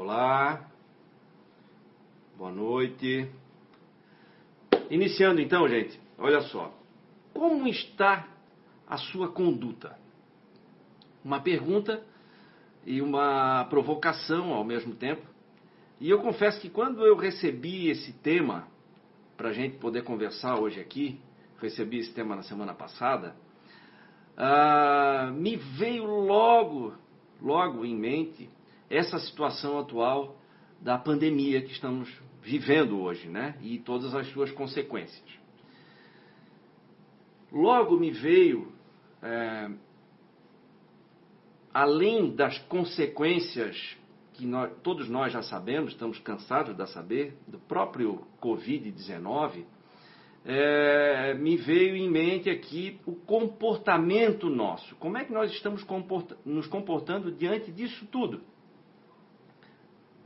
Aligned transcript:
Olá. 0.00 0.70
Boa 2.36 2.52
noite. 2.52 3.28
Iniciando 4.88 5.40
então, 5.40 5.68
gente, 5.68 6.00
olha 6.16 6.40
só. 6.42 6.72
Como 7.34 7.66
está 7.66 8.28
a 8.86 8.96
sua 8.96 9.32
conduta? 9.32 9.98
Uma 11.24 11.40
pergunta 11.40 12.00
e 12.86 13.02
uma 13.02 13.64
provocação 13.64 14.54
ao 14.54 14.62
mesmo 14.62 14.94
tempo. 14.94 15.26
E 16.00 16.08
eu 16.08 16.20
confesso 16.20 16.60
que 16.60 16.70
quando 16.70 17.04
eu 17.04 17.16
recebi 17.16 17.90
esse 17.90 18.12
tema, 18.12 18.68
para 19.36 19.48
a 19.48 19.52
gente 19.52 19.78
poder 19.78 20.04
conversar 20.04 20.60
hoje 20.60 20.78
aqui, 20.78 21.20
recebi 21.60 21.98
esse 21.98 22.14
tema 22.14 22.36
na 22.36 22.44
semana 22.44 22.72
passada, 22.72 23.34
uh, 24.36 25.32
me 25.32 25.56
veio 25.56 26.04
logo, 26.04 26.94
logo 27.42 27.84
em 27.84 27.96
mente 27.96 28.48
essa 28.90 29.18
situação 29.18 29.78
atual 29.78 30.36
da 30.80 30.96
pandemia 30.96 31.60
que 31.62 31.72
estamos 31.72 32.08
vivendo 32.42 33.00
hoje, 33.00 33.28
né? 33.28 33.56
E 33.60 33.78
todas 33.78 34.14
as 34.14 34.26
suas 34.28 34.50
consequências. 34.52 35.38
Logo 37.52 37.98
me 37.98 38.10
veio, 38.10 38.72
é, 39.22 39.70
além 41.72 42.34
das 42.34 42.58
consequências 42.60 43.96
que 44.34 44.46
nós, 44.46 44.70
todos 44.82 45.08
nós 45.08 45.32
já 45.32 45.42
sabemos, 45.42 45.92
estamos 45.92 46.18
cansados 46.18 46.76
de 46.76 46.86
saber, 46.90 47.36
do 47.46 47.58
próprio 47.58 48.24
Covid-19, 48.40 49.64
é, 50.44 51.34
me 51.34 51.56
veio 51.56 51.96
em 51.96 52.08
mente 52.08 52.48
aqui 52.48 53.00
o 53.04 53.14
comportamento 53.14 54.48
nosso. 54.48 54.94
Como 54.96 55.18
é 55.18 55.24
que 55.24 55.32
nós 55.32 55.50
estamos 55.50 55.82
comporta 55.82 56.38
nos 56.44 56.66
comportando 56.66 57.32
diante 57.32 57.72
disso 57.72 58.06
tudo? 58.06 58.40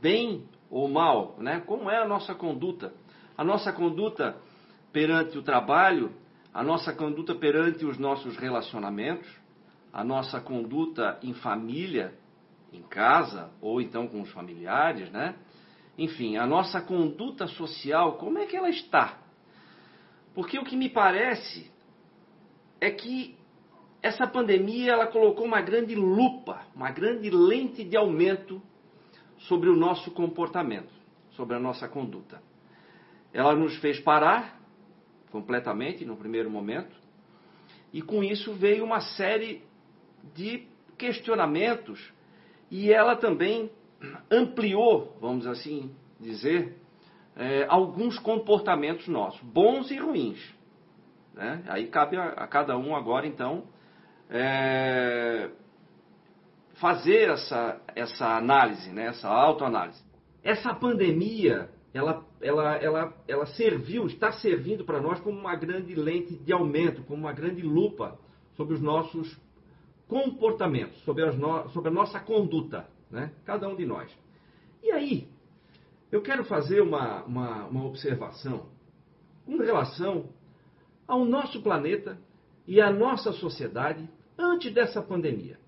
Bem 0.03 0.43
ou 0.69 0.89
mal, 0.89 1.37
né? 1.39 1.61
Como 1.61 1.89
é 1.89 1.97
a 1.97 2.05
nossa 2.05 2.35
conduta? 2.35 2.93
A 3.37 3.43
nossa 3.43 3.71
conduta 3.71 4.35
perante 4.91 5.37
o 5.37 5.41
trabalho, 5.41 6.11
a 6.53 6.61
nossa 6.61 6.93
conduta 6.93 7.33
perante 7.33 7.85
os 7.85 7.97
nossos 7.97 8.35
relacionamentos, 8.37 9.27
a 9.93 10.03
nossa 10.03 10.41
conduta 10.41 11.17
em 11.23 11.33
família, 11.33 12.13
em 12.71 12.81
casa 12.81 13.49
ou 13.61 13.79
então 13.79 14.07
com 14.07 14.21
os 14.21 14.31
familiares, 14.31 15.09
né? 15.09 15.35
Enfim, 15.97 16.35
a 16.37 16.45
nossa 16.45 16.81
conduta 16.81 17.47
social, 17.47 18.17
como 18.17 18.39
é 18.39 18.45
que 18.45 18.57
ela 18.57 18.69
está? 18.69 19.19
Porque 20.35 20.59
o 20.59 20.65
que 20.65 20.75
me 20.75 20.89
parece 20.89 21.71
é 22.81 22.91
que 22.91 23.37
essa 24.01 24.27
pandemia 24.27 24.91
ela 24.91 25.07
colocou 25.07 25.45
uma 25.45 25.61
grande 25.61 25.95
lupa, 25.95 26.65
uma 26.75 26.91
grande 26.91 27.29
lente 27.29 27.83
de 27.83 27.95
aumento 27.95 28.61
sobre 29.47 29.69
o 29.69 29.75
nosso 29.75 30.11
comportamento, 30.11 30.91
sobre 31.31 31.55
a 31.55 31.59
nossa 31.59 31.87
conduta. 31.87 32.41
Ela 33.33 33.55
nos 33.55 33.75
fez 33.77 33.99
parar 33.99 34.59
completamente 35.31 36.05
no 36.05 36.15
primeiro 36.15 36.49
momento, 36.49 36.95
e 37.91 38.01
com 38.01 38.23
isso 38.23 38.53
veio 38.53 38.83
uma 38.83 39.01
série 39.01 39.63
de 40.33 40.67
questionamentos, 40.97 42.13
e 42.69 42.91
ela 42.91 43.15
também 43.15 43.71
ampliou, 44.29 45.17
vamos 45.19 45.47
assim 45.47 45.93
dizer, 46.19 46.77
é, 47.35 47.65
alguns 47.67 48.19
comportamentos 48.19 49.07
nossos, 49.07 49.41
bons 49.41 49.89
e 49.91 49.97
ruins. 49.97 50.39
Né? 51.33 51.63
Aí 51.67 51.87
cabe 51.87 52.15
a, 52.15 52.25
a, 52.29 52.47
cada 52.47 52.77
um 52.77 52.95
agora, 52.95 53.25
então, 53.25 53.63
é, 54.29 55.49
fazer 56.83 57.29
essa, 57.29 57.81
essa 57.95 58.35
análise, 58.35 58.89
né, 58.91 59.05
essa 59.05 59.29
autoanálise. 59.29 60.03
Essa 60.43 60.73
pandemia, 60.75 61.69
ela, 61.93 62.25
ela, 62.41 62.75
ela, 62.75 63.13
ela 63.25 63.45
serviu, 63.45 64.05
está 64.05 64.33
servindo 64.33 64.83
para 64.83 64.99
nós 64.99 65.17
como 65.21 65.39
uma 65.39 65.55
grande 65.55 65.95
lente 65.95 66.35
de 66.35 66.51
aumento, 66.51 67.01
como 67.03 67.21
uma 67.21 67.31
grande 67.31 67.61
lupa 67.61 68.19
sobre 68.57 68.73
os 68.73 68.81
nossos 68.81 69.33
comportamentos, 70.09 71.01
sobre, 71.05 71.23
as 71.23 71.37
no, 71.37 71.69
sobre 71.69 71.87
a 71.87 71.93
nossa 71.93 72.19
conduta, 72.19 72.85
né? 73.09 73.31
cada 73.45 73.65
um 73.69 73.77
de 73.77 73.85
nós. 73.85 74.11
E 74.83 74.91
aí, 74.91 75.29
eu 76.11 76.21
quero 76.21 76.43
fazer 76.43 76.81
uma, 76.81 77.23
uma, 77.23 77.65
uma 77.65 77.85
observação 77.85 78.65
com 79.45 79.55
relação 79.55 80.25
ao 81.07 81.23
nosso 81.23 81.61
planeta 81.61 82.17
e 82.67 82.81
à 82.81 82.91
nossa 82.91 83.31
sociedade 83.31 84.05
antes 84.37 84.73
dessa 84.73 85.01
pandemia. 85.01 85.62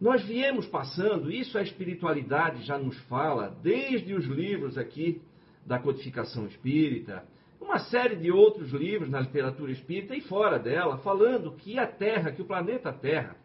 Nós 0.00 0.22
viemos 0.24 0.66
passando, 0.66 1.30
isso 1.30 1.58
a 1.58 1.62
espiritualidade 1.62 2.62
já 2.62 2.78
nos 2.78 2.96
fala, 3.02 3.56
desde 3.62 4.14
os 4.14 4.24
livros 4.26 4.78
aqui 4.78 5.20
da 5.66 5.78
codificação 5.78 6.46
espírita, 6.46 7.24
uma 7.60 7.78
série 7.78 8.14
de 8.14 8.30
outros 8.30 8.70
livros 8.70 9.10
na 9.10 9.20
literatura 9.20 9.72
espírita 9.72 10.14
e 10.14 10.20
fora 10.20 10.58
dela, 10.58 10.98
falando 10.98 11.52
que 11.52 11.78
a 11.78 11.86
Terra, 11.86 12.30
que 12.30 12.40
o 12.40 12.46
planeta 12.46 12.92
Terra, 12.92 13.36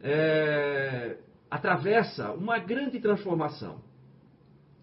é, 0.00 1.18
atravessa 1.48 2.32
uma 2.32 2.58
grande 2.58 2.98
transformação, 2.98 3.80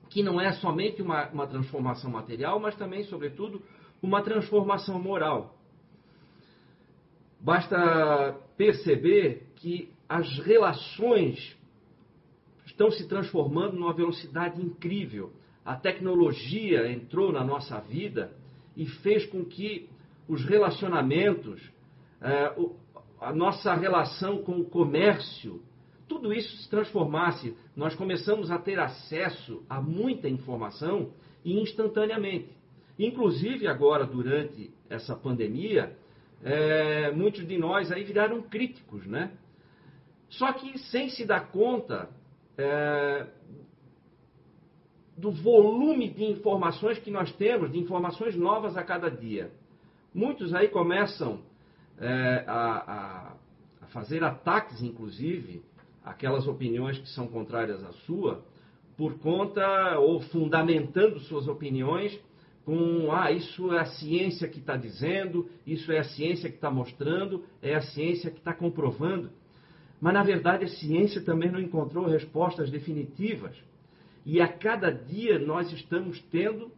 que 0.09 0.23
não 0.23 0.39
é 0.39 0.53
somente 0.53 1.01
uma, 1.01 1.27
uma 1.29 1.45
transformação 1.45 2.09
material, 2.09 2.57
mas 2.59 2.75
também, 2.75 3.03
sobretudo, 3.03 3.61
uma 4.01 4.21
transformação 4.21 4.97
moral. 4.97 5.57
Basta 7.39 8.35
perceber 8.57 9.51
que 9.57 9.93
as 10.07 10.37
relações 10.39 11.57
estão 12.65 12.91
se 12.91 13.07
transformando 13.07 13.77
numa 13.77 13.93
velocidade 13.93 14.61
incrível. 14.61 15.33
A 15.63 15.75
tecnologia 15.75 16.91
entrou 16.91 17.31
na 17.31 17.43
nossa 17.43 17.79
vida 17.79 18.31
e 18.75 18.85
fez 18.85 19.25
com 19.25 19.43
que 19.43 19.89
os 20.27 20.43
relacionamentos, 20.43 21.61
é, 22.21 22.53
a 23.21 23.33
nossa 23.33 23.73
relação 23.73 24.39
com 24.43 24.59
o 24.59 24.65
comércio, 24.65 25.61
tudo 26.07 26.33
isso 26.33 26.55
se 26.57 26.69
transformasse. 26.69 27.55
Nós 27.75 27.95
começamos 27.95 28.51
a 28.51 28.59
ter 28.59 28.79
acesso 28.79 29.63
a 29.69 29.81
muita 29.81 30.29
informação 30.29 31.11
e 31.43 31.59
instantaneamente. 31.59 32.49
Inclusive 32.97 33.67
agora, 33.67 34.05
durante 34.05 34.71
essa 34.89 35.15
pandemia, 35.15 35.95
é, 36.43 37.11
muitos 37.11 37.47
de 37.47 37.57
nós 37.57 37.91
aí 37.91 38.03
viraram 38.03 38.41
críticos, 38.43 39.05
né? 39.07 39.31
Só 40.37 40.51
que 40.53 40.77
sem 40.77 41.09
se 41.09 41.25
dar 41.25 41.51
conta 41.51 42.09
é, 42.57 43.27
do 45.17 45.31
volume 45.31 46.09
de 46.09 46.23
informações 46.25 46.99
que 46.99 47.11
nós 47.11 47.31
temos, 47.33 47.71
de 47.71 47.79
informações 47.79 48.35
novas 48.35 48.75
a 48.75 48.83
cada 48.83 49.09
dia. 49.09 49.51
Muitos 50.13 50.53
aí 50.53 50.67
começam 50.67 51.41
é, 51.99 52.43
a, 52.47 53.33
a, 53.81 53.87
fazer 53.87 54.23
ataques, 54.23 54.81
inclusive, 54.81 55.63
aquelas 56.03 56.47
opiniões 56.47 56.97
que 56.99 57.09
são 57.09 57.27
contrárias 57.27 57.83
à 57.83 57.91
sua, 58.05 58.43
por 58.97 59.17
conta 59.19 59.97
ou 59.99 60.21
fundamentando 60.21 61.19
suas 61.21 61.47
opiniões 61.47 62.17
com 62.65 63.11
ah, 63.11 63.31
isso 63.31 63.71
é 63.73 63.79
a 63.79 63.85
ciência 63.85 64.47
que 64.47 64.59
está 64.59 64.75
dizendo, 64.75 65.47
isso 65.67 65.91
é 65.91 65.99
a 65.99 66.03
ciência 66.03 66.49
que 66.49 66.55
está 66.55 66.71
mostrando, 66.71 67.45
é 67.61 67.75
a 67.75 67.81
ciência 67.81 68.31
que 68.31 68.39
está 68.39 68.53
comprovando. 68.53 69.29
Mas 70.05 70.13
na 70.13 70.21
verdade 70.21 70.65
a 70.65 70.67
ciência 70.67 71.19
também 71.19 71.51
não 71.51 71.59
encontrou 71.59 72.05
respostas 72.05 72.69
definitivas. 72.69 73.57
E 74.23 74.39
a 74.39 74.47
cada 74.47 74.91
dia 74.91 75.39
nós 75.39 75.73
estamos 75.73 76.21
tendo 76.29 76.71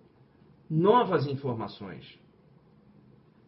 novas 0.69 1.27
informações. 1.27 2.17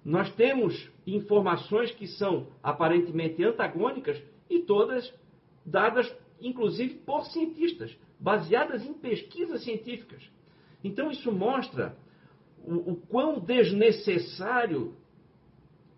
Nós 0.04 0.30
temos 0.36 0.92
informações 1.08 1.92
que 1.92 2.08
são 2.08 2.48
aparentemente 2.62 3.42
antagônicas 3.42 4.22
e 4.50 4.60
todas 4.60 5.14
dadas, 5.66 6.14
inclusive, 6.42 6.96
por 6.96 7.24
cientistas, 7.28 7.98
baseadas 8.20 8.86
em 8.86 8.94
pesquisas 8.94 9.64
científicas. 9.64 10.30
Então 10.84 11.10
isso 11.10 11.32
mostra 11.32 11.96
o, 12.66 12.92
o 12.92 12.96
quão 12.98 13.40
desnecessário 13.40 14.94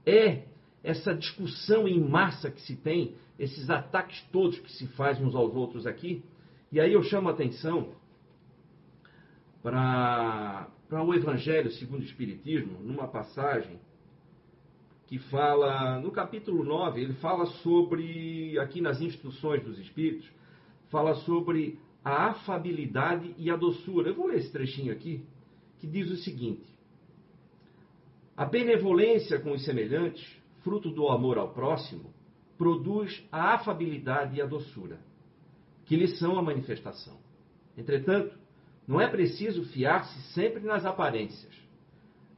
é 0.05 0.50
essa 0.83 1.13
discussão 1.13 1.87
em 1.87 1.99
massa 1.99 2.49
que 2.49 2.61
se 2.61 2.75
tem, 2.75 3.15
esses 3.37 3.69
ataques 3.69 4.21
todos 4.31 4.59
que 4.59 4.71
se 4.71 4.87
fazem 4.87 5.25
uns 5.25 5.35
aos 5.35 5.55
outros 5.55 5.85
aqui. 5.85 6.23
E 6.71 6.79
aí 6.79 6.93
eu 6.93 7.03
chamo 7.03 7.29
a 7.29 7.31
atenção 7.31 7.89
para 9.61 10.67
o 10.89 11.13
Evangelho 11.13 11.71
segundo 11.71 12.01
o 12.01 12.05
Espiritismo, 12.05 12.79
numa 12.81 13.07
passagem 13.07 13.79
que 15.07 15.19
fala, 15.19 15.99
no 15.99 16.09
capítulo 16.09 16.63
9, 16.63 17.01
ele 17.01 17.13
fala 17.15 17.45
sobre, 17.45 18.57
aqui 18.57 18.79
nas 18.79 19.01
instruções 19.01 19.61
dos 19.61 19.77
Espíritos, 19.77 20.25
fala 20.89 21.15
sobre 21.15 21.77
a 22.03 22.29
afabilidade 22.29 23.35
e 23.37 23.51
a 23.51 23.57
doçura. 23.57 24.09
Eu 24.09 24.15
vou 24.15 24.27
ler 24.27 24.37
esse 24.37 24.51
trechinho 24.51 24.91
aqui, 24.93 25.21
que 25.79 25.87
diz 25.87 26.09
o 26.09 26.15
seguinte: 26.15 26.63
A 28.37 28.45
benevolência 28.45 29.37
com 29.39 29.51
os 29.51 29.65
semelhantes, 29.65 30.25
fruto 30.63 30.89
do 30.89 31.07
amor 31.07 31.37
ao 31.37 31.49
próximo, 31.53 32.13
produz 32.57 33.23
a 33.31 33.55
afabilidade 33.55 34.37
e 34.37 34.41
a 34.41 34.45
doçura, 34.45 34.99
que 35.85 35.95
lhe 35.95 36.07
são 36.07 36.37
a 36.37 36.41
manifestação. 36.41 37.17
Entretanto, 37.77 38.37
não 38.87 38.99
é 38.99 39.07
preciso 39.07 39.63
fiar-se 39.65 40.21
sempre 40.33 40.61
nas 40.63 40.85
aparências. 40.85 41.53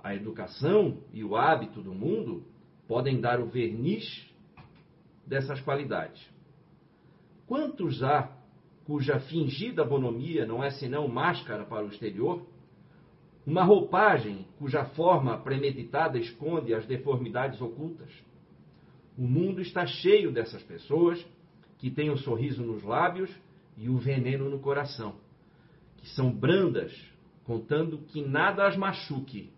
A 0.01 0.13
educação 0.13 0.99
e 1.13 1.23
o 1.23 1.35
hábito 1.35 1.81
do 1.81 1.93
mundo 1.93 2.43
podem 2.87 3.19
dar 3.19 3.39
o 3.39 3.47
verniz 3.47 4.29
dessas 5.25 5.61
qualidades. 5.61 6.21
Quantos 7.47 8.03
há 8.03 8.29
cuja 8.85 9.19
fingida 9.19 9.83
bonomia 9.83 10.45
não 10.45 10.63
é 10.63 10.69
senão 10.69 11.07
máscara 11.07 11.65
para 11.65 11.85
o 11.85 11.89
exterior? 11.89 12.45
Uma 13.45 13.63
roupagem 13.63 14.47
cuja 14.57 14.85
forma 14.85 15.37
premeditada 15.37 16.17
esconde 16.17 16.73
as 16.73 16.85
deformidades 16.85 17.59
ocultas? 17.61 18.09
O 19.17 19.23
mundo 19.23 19.61
está 19.61 19.85
cheio 19.85 20.31
dessas 20.31 20.63
pessoas 20.63 21.23
que 21.77 21.91
têm 21.91 22.09
o 22.09 22.17
sorriso 22.17 22.63
nos 22.63 22.83
lábios 22.83 23.29
e 23.77 23.89
o 23.89 23.97
veneno 23.97 24.49
no 24.49 24.59
coração, 24.59 25.15
que 25.97 26.07
são 26.09 26.31
brandas, 26.31 26.93
contando 27.43 27.97
que 27.97 28.21
nada 28.21 28.65
as 28.65 28.77
machuque, 28.77 29.51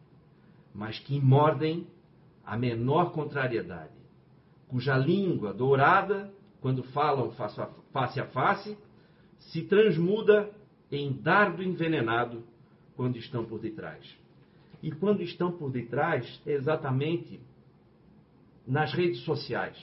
mas 0.74 0.98
que 1.00 1.20
mordem 1.20 1.88
a 2.44 2.58
menor 2.58 3.12
contrariedade, 3.12 3.94
cuja 4.68 4.98
língua 4.98 5.54
dourada, 5.54 6.34
quando 6.60 6.84
falam 6.84 7.32
face 7.92 8.20
a 8.20 8.26
face, 8.28 8.76
se 9.38 9.62
transmuda 9.62 10.50
em 10.92 11.14
dardo 11.14 11.62
envenenado 11.62 12.44
quando 12.96 13.18
estão 13.18 13.46
por 13.46 13.60
detrás. 13.60 14.06
E 14.82 14.92
quando 14.92 15.22
estão 15.22 15.52
por 15.52 15.72
detrás, 15.72 16.42
é 16.46 16.54
exatamente 16.54 17.40
nas 18.68 18.94
redes 18.94 19.22
sociais. 19.22 19.78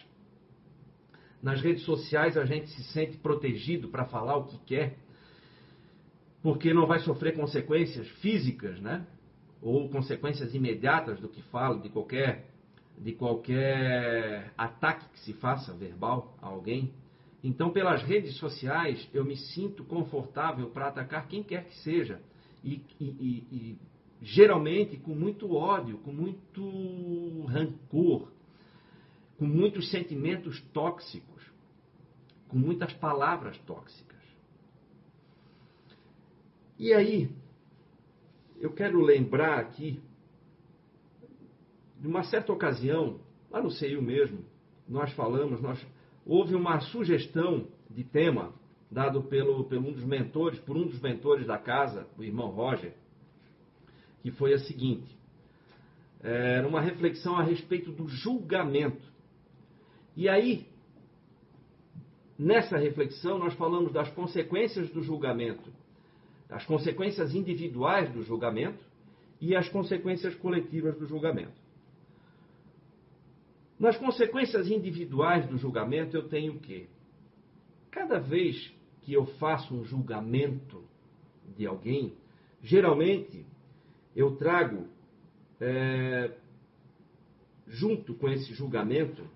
Nas 1.43 1.61
redes 1.61 1.83
sociais 1.83 2.37
a 2.37 2.45
gente 2.45 2.71
se 2.71 2.85
sente 2.85 3.17
protegido 3.17 3.89
para 3.89 4.05
falar 4.05 4.37
o 4.37 4.45
que 4.45 4.59
quer, 4.59 4.97
porque 6.41 6.73
não 6.73 6.87
vai 6.87 7.01
sofrer 7.01 7.35
consequências 7.35 8.09
físicas, 8.21 8.81
né? 8.81 9.07
Ou 9.61 9.89
consequências 9.89 10.55
imediatas 10.55 11.21
do 11.21 11.29
que 11.29 11.43
fala, 11.43 11.79
de 11.81 11.89
qualquer, 11.89 12.47
de 12.99 13.13
qualquer 13.13 14.53
ataque 14.57 15.09
que 15.11 15.21
se 15.21 15.33
faça 15.35 15.73
verbal 15.73 16.37
a 16.41 16.47
alguém. 16.47 16.93
Então, 17.45 17.71
pelas 17.71 18.03
redes 18.03 18.37
sociais, 18.37 19.09
eu 19.13 19.25
me 19.25 19.37
sinto 19.37 19.85
confortável 19.85 20.71
para 20.71 20.89
atacar 20.89 21.27
quem 21.27 21.43
quer 21.43 21.65
que 21.65 21.75
seja. 21.79 22.21
E, 22.65 22.81
e, 23.01 23.05
e, 23.05 23.79
geralmente 24.21 24.97
com 24.97 25.15
muito 25.15 25.53
ódio, 25.53 25.99
com 25.99 26.13
muito 26.13 27.45
rancor, 27.47 28.29
com 29.39 29.45
muitos 29.45 29.91
sentimentos 29.91 30.61
tóxicos, 30.73 31.43
com 32.49 32.57
muitas 32.57 32.93
palavras 32.95 33.59
tóxicas. 33.61 34.21
E 36.79 36.93
aí, 36.93 37.31
eu 38.61 38.73
quero 38.73 39.01
lembrar 39.01 39.59
aqui 39.59 40.01
de 42.01 42.07
uma 42.07 42.23
certa 42.25 42.53
ocasião, 42.53 43.21
lá 43.51 43.61
no 43.61 43.71
CEIU 43.71 44.03
mesmo, 44.03 44.45
nós 44.89 45.13
falamos, 45.13 45.61
nós, 45.61 45.85
houve 46.25 46.55
uma 46.55 46.81
sugestão 46.81 47.69
de 47.91 48.05
tema 48.05 48.53
dado 48.93 49.23
pelo, 49.23 49.65
pelo 49.65 49.89
um 49.89 49.93
dos 49.93 50.05
mentores, 50.05 50.59
por 50.61 50.77
um 50.77 50.87
dos 50.87 51.01
mentores 51.01 51.47
da 51.47 51.59
casa, 51.59 52.07
o 52.19 52.23
irmão 52.23 52.51
Roger, 52.51 52.93
que 54.23 54.31
foi 54.31 54.53
a 54.53 54.59
seguinte: 54.59 55.17
era 56.23 56.69
uma 56.69 56.81
reflexão 56.81 57.37
a 57.37 57.43
respeito 57.43 57.91
do 57.91 58.07
julgamento. 58.07 59.03
E 60.15 60.29
aí, 60.29 60.67
nessa 62.39 62.77
reflexão, 62.77 63.39
nós 63.39 63.55
falamos 63.55 63.93
das 63.93 64.11
consequências 64.11 64.91
do 64.91 65.03
julgamento, 65.03 65.73
as 66.51 66.67
consequências 66.67 67.35
individuais 67.35 68.13
do 68.13 68.23
julgamento 68.23 68.85
e 69.41 69.57
as 69.57 69.69
consequências 69.71 70.35
coletivas 70.35 70.97
do 70.99 71.07
julgamento. 71.07 71.63
Nas 73.81 73.97
consequências 73.97 74.71
individuais 74.71 75.47
do 75.49 75.57
julgamento, 75.57 76.15
eu 76.15 76.29
tenho 76.29 76.53
o 76.53 76.61
quê? 76.61 76.87
Cada 77.91 78.21
vez 78.21 78.73
que 79.03 79.13
eu 79.13 79.27
faço 79.39 79.75
um 79.75 79.85
julgamento 79.85 80.83
de 81.57 81.67
alguém, 81.67 82.15
geralmente 82.63 83.45
eu 84.15 84.37
trago, 84.37 84.87
é, 85.61 86.33
junto 87.67 88.15
com 88.15 88.29
esse 88.29 88.53
julgamento, 88.55 89.27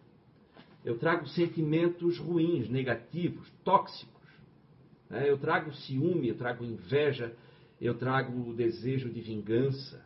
eu 0.84 0.98
trago 0.98 1.26
sentimentos 1.28 2.18
ruins, 2.18 2.68
negativos, 2.68 3.50
tóxicos. 3.64 4.16
Né? 5.10 5.28
Eu 5.28 5.38
trago 5.38 5.72
ciúme, 5.72 6.28
eu 6.28 6.36
trago 6.36 6.64
inveja, 6.64 7.34
eu 7.80 7.94
trago 7.94 8.50
o 8.50 8.54
desejo 8.54 9.10
de 9.10 9.20
vingança. 9.20 10.04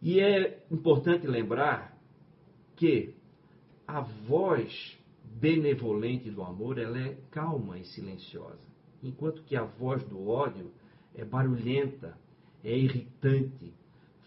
E 0.00 0.20
é 0.20 0.64
importante 0.70 1.26
lembrar 1.26 1.96
que 2.76 3.14
a 3.86 4.00
voz 4.00 4.98
benevolente 5.34 6.30
do 6.30 6.42
amor 6.42 6.78
ela 6.78 6.98
é 6.98 7.16
calma 7.30 7.78
e 7.78 7.84
silenciosa, 7.84 8.62
enquanto 9.02 9.42
que 9.42 9.56
a 9.56 9.64
voz 9.64 10.02
do 10.04 10.28
ódio 10.28 10.70
é 11.14 11.24
barulhenta, 11.24 12.16
é 12.62 12.76
irritante, 12.76 13.74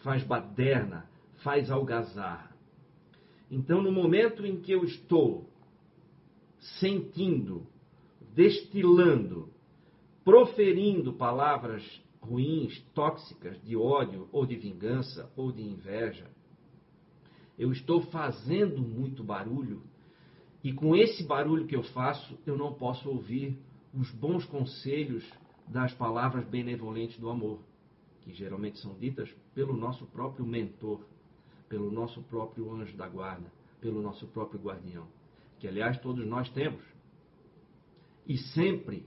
faz 0.03 0.23
baderna, 0.23 1.09
faz 1.43 1.71
algazarra. 1.71 2.55
Então, 3.49 3.81
no 3.81 3.91
momento 3.91 4.45
em 4.45 4.59
que 4.59 4.71
eu 4.71 4.83
estou 4.83 5.49
sentindo, 6.79 7.65
destilando, 8.33 9.49
proferindo 10.23 11.13
palavras 11.13 11.83
ruins, 12.21 12.79
tóxicas, 12.93 13.61
de 13.63 13.77
ódio 13.77 14.27
ou 14.31 14.45
de 14.45 14.55
vingança 14.55 15.31
ou 15.35 15.51
de 15.51 15.61
inveja, 15.61 16.29
eu 17.57 17.71
estou 17.71 18.01
fazendo 18.01 18.81
muito 18.81 19.23
barulho 19.23 19.81
e 20.67 20.73
com 20.73 20.93
esse 20.93 21.23
barulho 21.23 21.65
que 21.65 21.77
eu 21.77 21.83
faço, 21.83 22.37
eu 22.45 22.57
não 22.57 22.73
posso 22.73 23.07
ouvir 23.07 23.57
os 23.93 24.11
bons 24.11 24.43
conselhos 24.43 25.25
das 25.65 25.93
palavras 25.93 26.45
benevolentes 26.45 27.17
do 27.17 27.29
amor, 27.29 27.61
que 28.19 28.33
geralmente 28.33 28.77
são 28.79 28.93
ditas 28.97 29.33
pelo 29.55 29.77
nosso 29.77 30.05
próprio 30.07 30.45
mentor 30.45 31.05
pelo 31.69 31.89
nosso 31.89 32.21
próprio 32.23 32.69
anjo 32.73 32.97
da 32.97 33.07
guarda, 33.07 33.49
pelo 33.79 34.01
nosso 34.01 34.27
próprio 34.27 34.59
guardião, 34.59 35.07
que 35.57 35.69
aliás 35.69 35.97
todos 36.01 36.27
nós 36.27 36.49
temos. 36.49 36.83
E 38.25 38.37
sempre, 38.37 39.05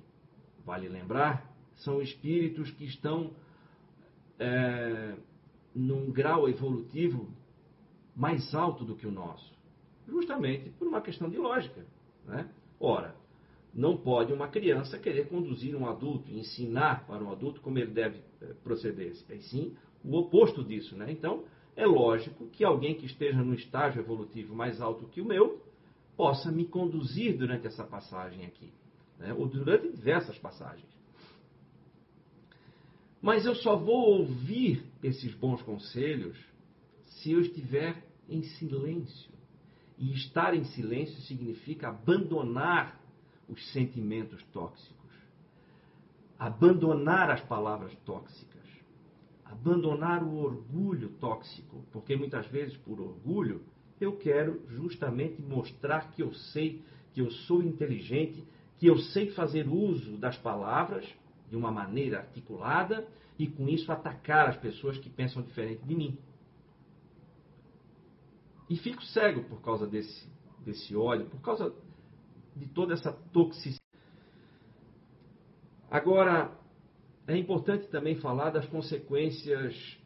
vale 0.65 0.89
lembrar, 0.89 1.47
são 1.77 2.01
espíritos 2.01 2.71
que 2.71 2.87
estão 2.87 3.35
é, 4.39 5.15
num 5.75 6.11
grau 6.11 6.49
evolutivo 6.49 7.29
mais 8.17 8.55
alto 8.55 8.83
do 8.83 8.97
que 8.97 9.07
o 9.07 9.13
nosso, 9.13 9.60
justamente 10.11 10.71
por 10.71 10.89
uma 10.89 11.01
questão 11.01 11.29
de 11.29 11.39
lógica. 11.39 11.85
Né? 12.27 12.49
Ora, 12.79 13.15
não 13.73 13.97
pode 13.97 14.33
uma 14.33 14.49
criança 14.49 14.99
querer 14.99 15.29
conduzir 15.29 15.77
um 15.77 15.87
adulto, 15.87 16.31
ensinar 16.33 17.07
para 17.07 17.23
um 17.23 17.31
adulto 17.31 17.61
como 17.61 17.79
ele 17.79 17.93
deve 17.93 18.21
é, 18.43 18.47
proceder. 18.65 19.13
É 19.29 19.39
sim 19.39 19.77
o 20.05 20.17
oposto 20.17 20.65
disso. 20.65 20.97
Né? 20.97 21.13
Então, 21.13 21.45
é 21.77 21.87
lógico 21.87 22.49
que 22.49 22.65
alguém 22.65 22.95
que 22.95 23.07
esteja 23.07 23.43
no 23.43 23.55
estágio 23.55 24.01
evolutivo 24.01 24.55
mais 24.55 24.81
alto 24.81 25.07
que 25.07 25.21
o 25.21 25.25
meu 25.25 25.63
possa 26.17 26.51
me 26.51 26.67
conduzir 26.67 27.37
durante 27.37 27.67
essa 27.67 27.85
passagem 27.85 28.45
aqui, 28.45 28.71
né? 29.19 29.33
ou 29.33 29.47
durante 29.47 29.89
diversas 29.89 30.37
passagens. 30.39 30.91
Mas 33.23 33.45
eu 33.45 33.55
só 33.55 33.77
vou 33.77 34.19
ouvir 34.19 34.85
esses 35.03 35.35
bons 35.35 35.63
conselhos 35.63 36.39
se 37.05 37.33
eu 37.33 37.41
estiver 37.41 38.03
em 38.29 38.43
silêncio. 38.43 39.30
E 40.01 40.15
estar 40.15 40.55
em 40.55 40.65
silêncio 40.65 41.21
significa 41.21 41.89
abandonar 41.89 42.99
os 43.47 43.71
sentimentos 43.73 44.43
tóxicos, 44.45 45.15
abandonar 46.39 47.31
as 47.31 47.43
palavras 47.43 47.95
tóxicas. 48.07 48.51
Abandonar 49.45 50.23
o 50.23 50.37
orgulho 50.37 51.11
tóxico, 51.21 51.85
porque 51.93 52.17
muitas 52.17 52.47
vezes 52.47 52.77
por 52.79 53.01
orgulho 53.01 53.63
eu 54.01 54.17
quero 54.17 54.63
justamente 54.69 55.43
mostrar 55.43 56.13
que 56.13 56.23
eu 56.23 56.33
sei, 56.33 56.83
que 57.13 57.21
eu 57.21 57.31
sou 57.31 57.63
inteligente, 57.63 58.43
que 58.79 58.87
eu 58.87 58.97
sei 58.97 59.31
fazer 59.33 59.69
uso 59.69 60.17
das 60.17 60.39
palavras 60.39 61.07
de 61.51 61.57
uma 61.57 61.71
maneira 61.71 62.21
articulada 62.21 63.07
e 63.39 63.49
com 63.49 63.69
isso 63.69 63.91
atacar 63.93 64.49
as 64.49 64.57
pessoas 64.57 64.97
que 64.97 65.11
pensam 65.11 65.43
diferente 65.43 65.85
de 65.85 65.95
mim. 65.95 66.17
E 68.71 68.77
fico 68.77 69.03
cego 69.03 69.43
por 69.45 69.61
causa 69.61 69.87
desse, 69.87 70.27
desse 70.65 70.97
ódio, 70.97 71.27
por 71.27 71.41
causa 71.43 71.75
de 72.57 72.67
toda 72.67 72.95
essa 72.95 73.13
toxicidade. 73.33 73.81
Agora, 75.91 76.57
é 77.27 77.37
importante 77.37 77.89
também 77.89 78.15
falar 78.17 78.51
das 78.51 78.65
consequências 78.67 79.99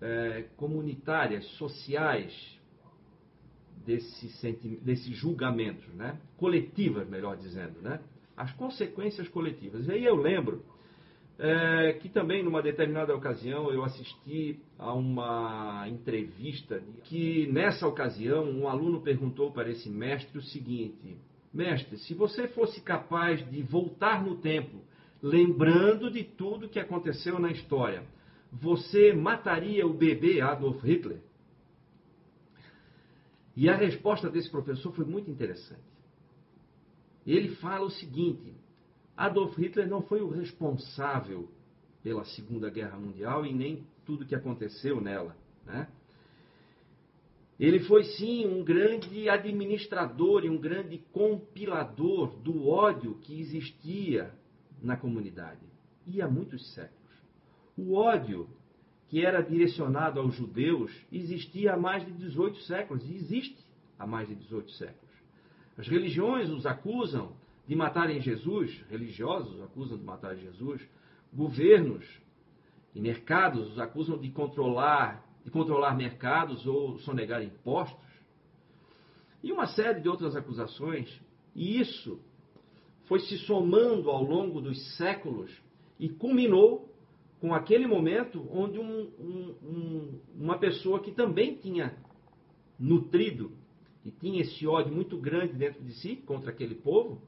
é, 0.00 0.44
comunitárias, 0.56 1.44
sociais 1.56 2.32
desse 3.84 4.52
desses 4.82 5.16
julgamentos, 5.16 5.86
né? 5.94 6.18
coletivas, 6.36 7.08
melhor 7.08 7.36
dizendo. 7.36 7.80
Né? 7.82 8.00
as 8.36 8.52
consequências 8.52 9.26
coletivas. 9.28 9.86
E 9.86 9.92
aí 9.92 10.04
eu 10.04 10.14
lembro 10.14 10.62
é, 11.38 11.92
que 11.94 12.08
também 12.08 12.42
numa 12.42 12.62
determinada 12.62 13.14
ocasião 13.14 13.70
eu 13.70 13.84
assisti 13.84 14.58
a 14.78 14.92
uma 14.94 15.86
entrevista 15.88 16.82
que 17.04 17.46
nessa 17.52 17.86
ocasião 17.86 18.44
um 18.44 18.66
aluno 18.66 19.02
perguntou 19.02 19.52
para 19.52 19.70
esse 19.70 19.90
mestre 19.90 20.38
o 20.38 20.42
seguinte: 20.42 21.18
Mestre, 21.52 21.98
se 21.98 22.14
você 22.14 22.48
fosse 22.48 22.80
capaz 22.80 23.46
de 23.50 23.62
voltar 23.62 24.24
no 24.24 24.36
tempo, 24.36 24.80
lembrando 25.22 26.10
de 26.10 26.24
tudo 26.24 26.68
que 26.68 26.80
aconteceu 26.80 27.38
na 27.38 27.50
história, 27.50 28.02
você 28.50 29.12
mataria 29.12 29.86
o 29.86 29.92
bebê 29.92 30.40
Adolf 30.40 30.82
Hitler? 30.82 31.20
E 33.54 33.68
a 33.68 33.76
resposta 33.76 34.30
desse 34.30 34.50
professor 34.50 34.92
foi 34.92 35.04
muito 35.04 35.30
interessante. 35.30 35.80
Ele 37.26 37.56
fala 37.56 37.84
o 37.84 37.90
seguinte: 37.90 38.54
Adolf 39.16 39.56
Hitler 39.56 39.88
não 39.88 40.02
foi 40.02 40.20
o 40.20 40.28
responsável 40.28 41.48
pela 42.02 42.24
Segunda 42.24 42.68
Guerra 42.68 42.98
Mundial 42.98 43.46
e 43.46 43.52
nem 43.52 43.84
tudo 44.04 44.26
que 44.26 44.34
aconteceu 44.34 45.00
nela. 45.00 45.34
Né? 45.64 45.88
Ele 47.58 47.80
foi 47.80 48.04
sim 48.04 48.46
um 48.46 48.62
grande 48.62 49.28
administrador 49.28 50.44
e 50.44 50.50
um 50.50 50.58
grande 50.58 50.98
compilador 51.12 52.36
do 52.36 52.68
ódio 52.68 53.14
que 53.22 53.40
existia 53.40 54.30
na 54.82 54.96
comunidade. 54.96 55.66
E 56.06 56.20
há 56.20 56.28
muitos 56.28 56.74
séculos. 56.74 56.96
O 57.76 57.94
ódio 57.94 58.46
que 59.08 59.24
era 59.24 59.40
direcionado 59.40 60.20
aos 60.20 60.34
judeus 60.34 60.92
existia 61.10 61.74
há 61.74 61.76
mais 61.76 62.04
de 62.04 62.12
18 62.12 62.58
séculos 62.62 63.02
e 63.08 63.14
existe 63.14 63.56
há 63.98 64.06
mais 64.06 64.28
de 64.28 64.34
18 64.34 64.70
séculos. 64.72 65.14
As 65.78 65.88
religiões 65.88 66.50
os 66.50 66.66
acusam 66.66 67.32
de 67.66 67.74
matarem 67.74 68.20
Jesus, 68.20 68.84
religiosos 68.88 69.54
os 69.54 69.62
acusam 69.62 69.98
de 69.98 70.04
matar 70.04 70.36
Jesus, 70.36 70.80
governos 71.32 72.04
e 72.94 73.00
mercados 73.00 73.72
os 73.72 73.78
acusam 73.78 74.18
de 74.18 74.30
controlar 74.30 75.26
de 75.46 75.52
controlar 75.52 75.94
mercados 75.94 76.66
ou 76.66 76.98
sonegar 76.98 77.40
impostos, 77.40 78.04
e 79.44 79.52
uma 79.52 79.68
série 79.68 80.00
de 80.00 80.08
outras 80.08 80.34
acusações, 80.34 81.08
e 81.54 81.80
isso 81.80 82.20
foi 83.04 83.20
se 83.20 83.38
somando 83.38 84.10
ao 84.10 84.24
longo 84.24 84.60
dos 84.60 84.96
séculos 84.96 85.56
e 86.00 86.08
culminou 86.08 86.92
com 87.40 87.54
aquele 87.54 87.86
momento 87.86 88.44
onde 88.50 88.76
um, 88.76 89.02
um, 89.20 89.54
um, 89.62 90.20
uma 90.34 90.58
pessoa 90.58 90.98
que 90.98 91.12
também 91.12 91.54
tinha 91.54 91.96
nutrido 92.76 93.52
e 94.04 94.10
tinha 94.10 94.40
esse 94.40 94.66
ódio 94.66 94.92
muito 94.92 95.16
grande 95.16 95.52
dentro 95.52 95.80
de 95.84 95.92
si 95.94 96.16
contra 96.16 96.50
aquele 96.50 96.74
povo, 96.74 97.22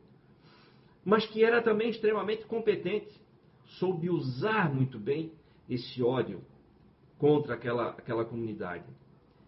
mas 1.09 1.25
que 1.25 1.43
era 1.43 1.63
também 1.63 1.89
extremamente 1.89 2.45
competente, 2.45 3.11
soube 3.79 4.11
usar 4.11 4.71
muito 4.71 4.99
bem 4.99 5.33
esse 5.67 6.03
ódio 6.03 6.43
contra 7.17 7.55
aquela, 7.55 7.93
aquela 7.93 8.27
comunidade. 8.27 8.85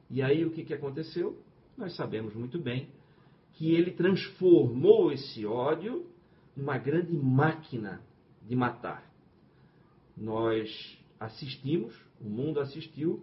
E 0.08 0.22
aí 0.22 0.42
o 0.42 0.52
que, 0.52 0.64
que 0.64 0.72
aconteceu? 0.72 1.38
Nós 1.76 1.94
sabemos 1.96 2.34
muito 2.34 2.58
bem 2.58 2.88
que 3.52 3.74
ele 3.74 3.90
transformou 3.90 5.12
esse 5.12 5.44
ódio 5.44 6.06
numa 6.56 6.78
grande 6.78 7.12
máquina 7.12 8.00
de 8.40 8.56
matar. 8.56 9.04
Nós 10.16 10.98
assistimos, 11.20 11.94
o 12.18 12.24
mundo 12.24 12.58
assistiu, 12.58 13.22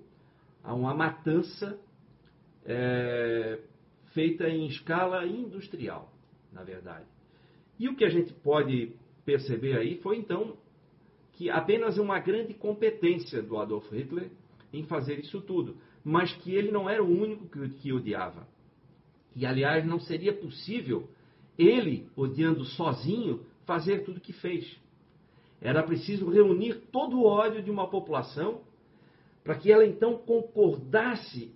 a 0.64 0.76
uma 0.76 0.94
matança 0.94 1.76
é, 2.64 3.62
feita 4.14 4.48
em 4.48 4.68
escala 4.68 5.26
industrial, 5.26 6.14
na 6.54 6.64
verdade. 6.64 7.17
E 7.80 7.88
o 7.88 7.96
que 7.96 8.06
a 8.06 8.10
gente 8.10 8.34
pode 8.34 8.94
perceber 9.26 9.78
aí 9.78 9.98
foi 9.98 10.18
então 10.18 10.58
que 11.34 11.50
apenas 11.50 11.98
uma 11.98 12.20
grande 12.20 12.54
competência 12.54 13.42
do 13.44 13.58
Adolf 13.58 13.92
Hitler 13.92 14.32
em 14.74 14.84
fazer 14.84 15.20
isso 15.20 15.42
tudo, 15.42 15.78
mas 16.04 16.34
que 16.38 16.56
ele 16.56 16.72
não 16.72 16.90
era 16.90 17.04
o 17.04 17.08
único 17.08 17.48
que, 17.48 17.70
que 17.70 17.94
odiava. 17.94 18.48
E, 19.36 19.46
aliás, 19.46 19.86
não 19.86 20.00
seria 20.00 20.34
possível 20.34 21.08
ele, 21.58 22.10
odiando 22.16 22.66
sozinho, 22.66 23.46
fazer 23.66 24.04
tudo 24.04 24.18
o 24.18 24.22
que 24.22 24.34
fez. 24.34 24.80
Era 25.62 25.84
preciso 25.84 26.30
reunir 26.30 26.76
todo 26.92 27.18
o 27.18 27.26
ódio 27.26 27.62
de 27.62 27.70
uma 27.70 27.88
população 27.88 28.62
para 29.44 29.56
que 29.56 29.72
ela 29.72 29.86
então 29.86 30.18
concordasse 30.18 31.52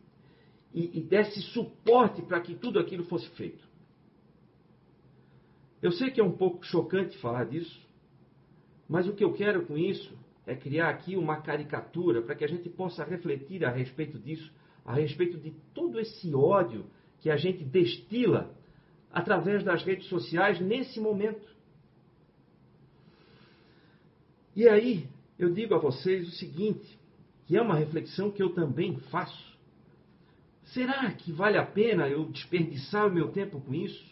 e, 0.73 0.99
e 0.99 1.01
desse 1.01 1.41
suporte 1.41 2.21
para 2.21 2.39
que 2.39 2.55
tudo 2.55 2.79
aquilo 2.79 3.03
fosse 3.05 3.27
feito. 3.31 3.70
Eu 5.81 5.91
sei 5.91 6.11
que 6.11 6.21
é 6.21 6.23
um 6.23 6.37
pouco 6.37 6.65
chocante 6.65 7.17
falar 7.17 7.45
disso, 7.45 7.79
mas 8.87 9.07
o 9.07 9.13
que 9.13 9.23
eu 9.23 9.33
quero 9.33 9.65
com 9.65 9.77
isso 9.77 10.15
é 10.45 10.55
criar 10.55 10.89
aqui 10.89 11.15
uma 11.15 11.41
caricatura 11.41 12.21
para 12.21 12.35
que 12.35 12.43
a 12.43 12.47
gente 12.47 12.69
possa 12.69 13.03
refletir 13.03 13.65
a 13.65 13.71
respeito 13.71 14.19
disso, 14.19 14.51
a 14.85 14.93
respeito 14.93 15.37
de 15.37 15.51
todo 15.73 15.99
esse 15.99 16.33
ódio 16.33 16.85
que 17.19 17.29
a 17.29 17.37
gente 17.37 17.63
destila 17.63 18.53
através 19.11 19.63
das 19.63 19.83
redes 19.83 20.07
sociais 20.07 20.59
nesse 20.59 20.99
momento. 20.99 21.49
E 24.55 24.67
aí, 24.67 25.07
eu 25.39 25.53
digo 25.53 25.73
a 25.73 25.79
vocês 25.79 26.27
o 26.27 26.31
seguinte, 26.31 26.99
que 27.45 27.57
é 27.57 27.61
uma 27.61 27.75
reflexão 27.75 28.29
que 28.31 28.43
eu 28.43 28.53
também 28.53 28.97
faço. 29.09 29.51
Será 30.65 31.11
que 31.11 31.31
vale 31.31 31.57
a 31.57 31.65
pena 31.65 32.07
eu 32.07 32.25
desperdiçar 32.25 33.07
o 33.07 33.13
meu 33.13 33.29
tempo 33.29 33.59
com 33.59 33.73
isso? 33.73 34.11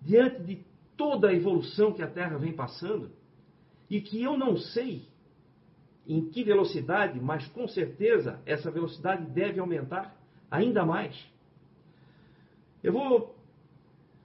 Diante 0.00 0.42
de 0.42 0.71
toda 0.96 1.28
a 1.28 1.34
evolução 1.34 1.92
que 1.92 2.02
a 2.02 2.08
Terra 2.08 2.38
vem 2.38 2.52
passando? 2.52 3.10
e 3.92 4.00
que 4.00 4.22
eu 4.22 4.38
não 4.38 4.56
sei 4.56 5.02
em 6.06 6.30
que 6.30 6.42
velocidade, 6.42 7.20
mas 7.20 7.46
com 7.48 7.68
certeza 7.68 8.40
essa 8.46 8.70
velocidade 8.70 9.26
deve 9.26 9.60
aumentar 9.60 10.16
ainda 10.50 10.82
mais. 10.82 11.14
Eu 12.82 12.94
vou 12.94 13.36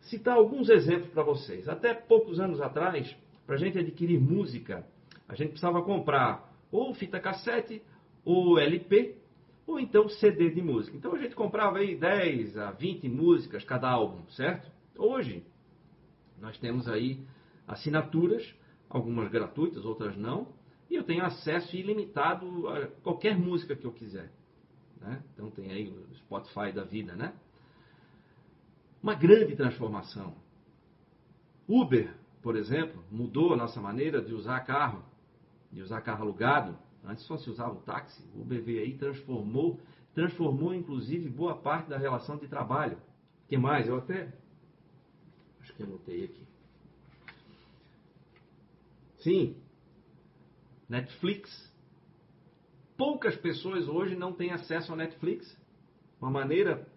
citar 0.03 0.37
alguns 0.37 0.69
exemplos 0.69 1.09
para 1.09 1.21
vocês. 1.21 1.67
Até 1.67 1.93
poucos 1.93 2.39
anos 2.39 2.61
atrás, 2.61 3.13
para 3.45 3.55
a 3.55 3.57
gente 3.57 3.77
adquirir 3.77 4.17
música, 4.17 4.87
a 5.27 5.35
gente 5.35 5.49
precisava 5.49 5.81
comprar 5.81 6.49
ou 6.71 6.93
fita 6.93 7.19
cassete, 7.19 7.81
ou 8.23 8.57
LP, 8.57 9.17
ou 9.67 9.81
então 9.81 10.07
CD 10.07 10.49
de 10.49 10.61
música. 10.61 10.95
Então 10.95 11.13
a 11.13 11.17
gente 11.17 11.35
comprava 11.35 11.79
aí 11.79 11.93
10 11.93 12.57
a 12.57 12.71
20 12.71 13.09
músicas 13.09 13.65
cada 13.65 13.89
álbum, 13.89 14.25
certo? 14.29 14.71
Hoje, 14.97 15.45
nós 16.39 16.57
temos 16.57 16.87
aí 16.87 17.25
assinaturas 17.67 18.55
algumas 18.89 19.29
gratuitas, 19.29 19.83
outras 19.85 20.15
não, 20.15 20.47
e 20.89 20.95
eu 20.95 21.03
tenho 21.03 21.25
acesso 21.25 21.75
ilimitado 21.75 22.67
a 22.69 22.87
qualquer 23.03 23.37
música 23.37 23.75
que 23.75 23.85
eu 23.85 23.91
quiser. 23.91 24.31
Né? 25.01 25.21
Então 25.33 25.51
tem 25.51 25.71
aí 25.71 25.89
o 25.89 26.15
Spotify 26.15 26.71
da 26.73 26.83
vida, 26.83 27.15
né? 27.15 27.33
Uma 29.01 29.13
grande 29.13 29.55
transformação. 29.55 30.35
Uber, 31.67 32.13
por 32.41 32.55
exemplo, 32.55 33.03
mudou 33.11 33.53
a 33.53 33.57
nossa 33.57 33.81
maneira 33.81 34.21
de 34.21 34.33
usar 34.33 34.59
carro, 34.61 35.03
de 35.71 35.81
usar 35.81 36.01
carro 36.01 36.23
alugado. 36.23 36.77
Antes 37.03 37.25
só 37.25 37.37
se 37.37 37.49
usava 37.49 37.73
o 37.73 37.81
táxi. 37.81 38.23
O 38.33 38.41
Uber 38.41 38.61
veio 38.63 38.81
aí 38.81 38.97
transformou, 38.97 39.79
transformou 40.13 40.73
inclusive 40.73 41.29
boa 41.29 41.55
parte 41.57 41.89
da 41.89 41.97
relação 41.97 42.37
de 42.37 42.47
trabalho. 42.47 42.97
Que 43.47 43.57
mais? 43.57 43.87
Eu 43.87 43.97
até 43.97 44.33
que 45.77 45.83
anotei 45.83 46.25
aqui. 46.25 46.43
Sim, 49.19 49.55
Netflix. 50.89 51.71
Poucas 52.97 53.35
pessoas 53.35 53.87
hoje 53.87 54.15
não 54.15 54.33
têm 54.33 54.51
acesso 54.51 54.91
ao 54.91 54.97
Netflix. 54.97 55.55
Uma 56.19 56.31
maneira 56.31 56.87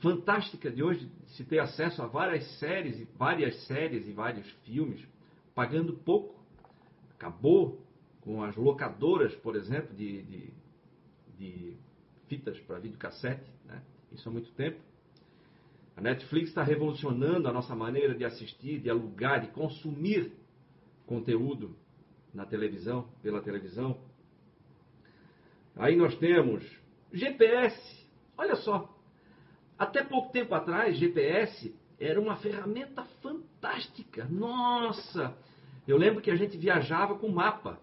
fantástica 0.00 0.70
de 0.70 0.82
hoje 0.82 1.10
se 1.28 1.44
ter 1.44 1.58
acesso 1.58 2.02
a 2.02 2.06
várias 2.06 2.44
séries 2.58 3.08
várias 3.16 3.66
séries 3.66 4.06
e 4.06 4.12
vários 4.12 4.48
filmes, 4.64 5.02
pagando 5.54 5.94
pouco. 5.94 6.38
Acabou 7.14 7.82
com 8.20 8.44
as 8.44 8.54
locadoras, 8.54 9.34
por 9.36 9.56
exemplo, 9.56 9.96
de, 9.96 10.22
de, 10.22 10.52
de 11.36 11.76
fitas 12.28 12.58
para 12.60 12.78
videocassete, 12.78 13.50
né? 13.64 13.82
isso 14.12 14.28
há 14.28 14.32
muito 14.32 14.52
tempo. 14.52 14.78
A 15.98 16.00
Netflix 16.00 16.50
está 16.50 16.62
revolucionando 16.62 17.48
a 17.48 17.52
nossa 17.52 17.74
maneira 17.74 18.14
de 18.14 18.24
assistir, 18.24 18.78
de 18.78 18.88
alugar, 18.88 19.40
de 19.40 19.48
consumir 19.48 20.30
conteúdo 21.04 21.74
na 22.32 22.46
televisão, 22.46 23.08
pela 23.20 23.42
televisão. 23.42 23.98
Aí 25.74 25.96
nós 25.96 26.16
temos 26.18 26.64
GPS. 27.12 27.76
Olha 28.36 28.54
só, 28.54 28.96
até 29.76 30.04
pouco 30.04 30.30
tempo 30.30 30.54
atrás, 30.54 30.96
GPS 30.96 31.74
era 31.98 32.20
uma 32.20 32.36
ferramenta 32.36 33.02
fantástica. 33.20 34.24
Nossa! 34.26 35.36
Eu 35.84 35.96
lembro 35.96 36.22
que 36.22 36.30
a 36.30 36.36
gente 36.36 36.56
viajava 36.56 37.18
com 37.18 37.28
mapa. 37.28 37.76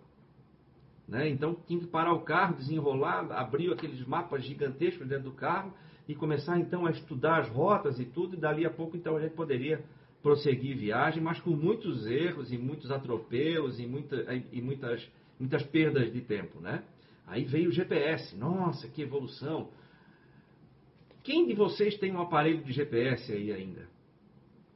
Né? 1.06 1.28
Então 1.28 1.54
tinha 1.68 1.82
que 1.82 1.88
parar 1.88 2.14
o 2.14 2.22
carro, 2.22 2.56
desenrolar, 2.56 3.30
abrir 3.34 3.74
aqueles 3.74 4.08
mapas 4.08 4.46
gigantescos 4.46 5.06
dentro 5.06 5.26
do 5.26 5.34
carro 5.34 5.74
e 6.08 6.16
começar 6.16 6.60
então 6.60 6.86
a 6.86 6.92
estudar 6.92 7.42
as 7.42 7.50
rotas 7.50 8.00
e 8.00 8.06
tudo, 8.06 8.36
e 8.36 8.40
dali 8.40 8.66
a 8.66 8.70
pouco 8.70 8.96
então 8.96 9.18
a 9.18 9.22
gente 9.22 9.34
poderia 9.34 9.84
prosseguir 10.22 10.78
viagem, 10.78 11.22
mas 11.22 11.40
com 11.40 11.52
muitos 11.52 12.06
erros 12.08 12.52
e 12.52 12.58
muitos 12.58 12.90
atropelos 12.92 13.80
e, 13.80 13.86
muita, 13.86 14.16
e 14.52 14.62
muitas, 14.62 15.08
muitas 15.40 15.64
perdas 15.64 16.12
de 16.12 16.22
tempo, 16.22 16.60
né? 16.60 16.84
Aí 17.28 17.44
veio 17.44 17.70
o 17.70 17.72
GPS. 17.72 18.36
Nossa, 18.36 18.88
que 18.88 19.02
evolução! 19.02 19.70
Quem 21.24 21.48
de 21.48 21.54
vocês 21.54 21.98
tem 21.98 22.12
um 22.12 22.22
aparelho 22.22 22.64
de 22.64 22.72
GPS 22.72 23.32
aí 23.32 23.52
ainda? 23.52 23.88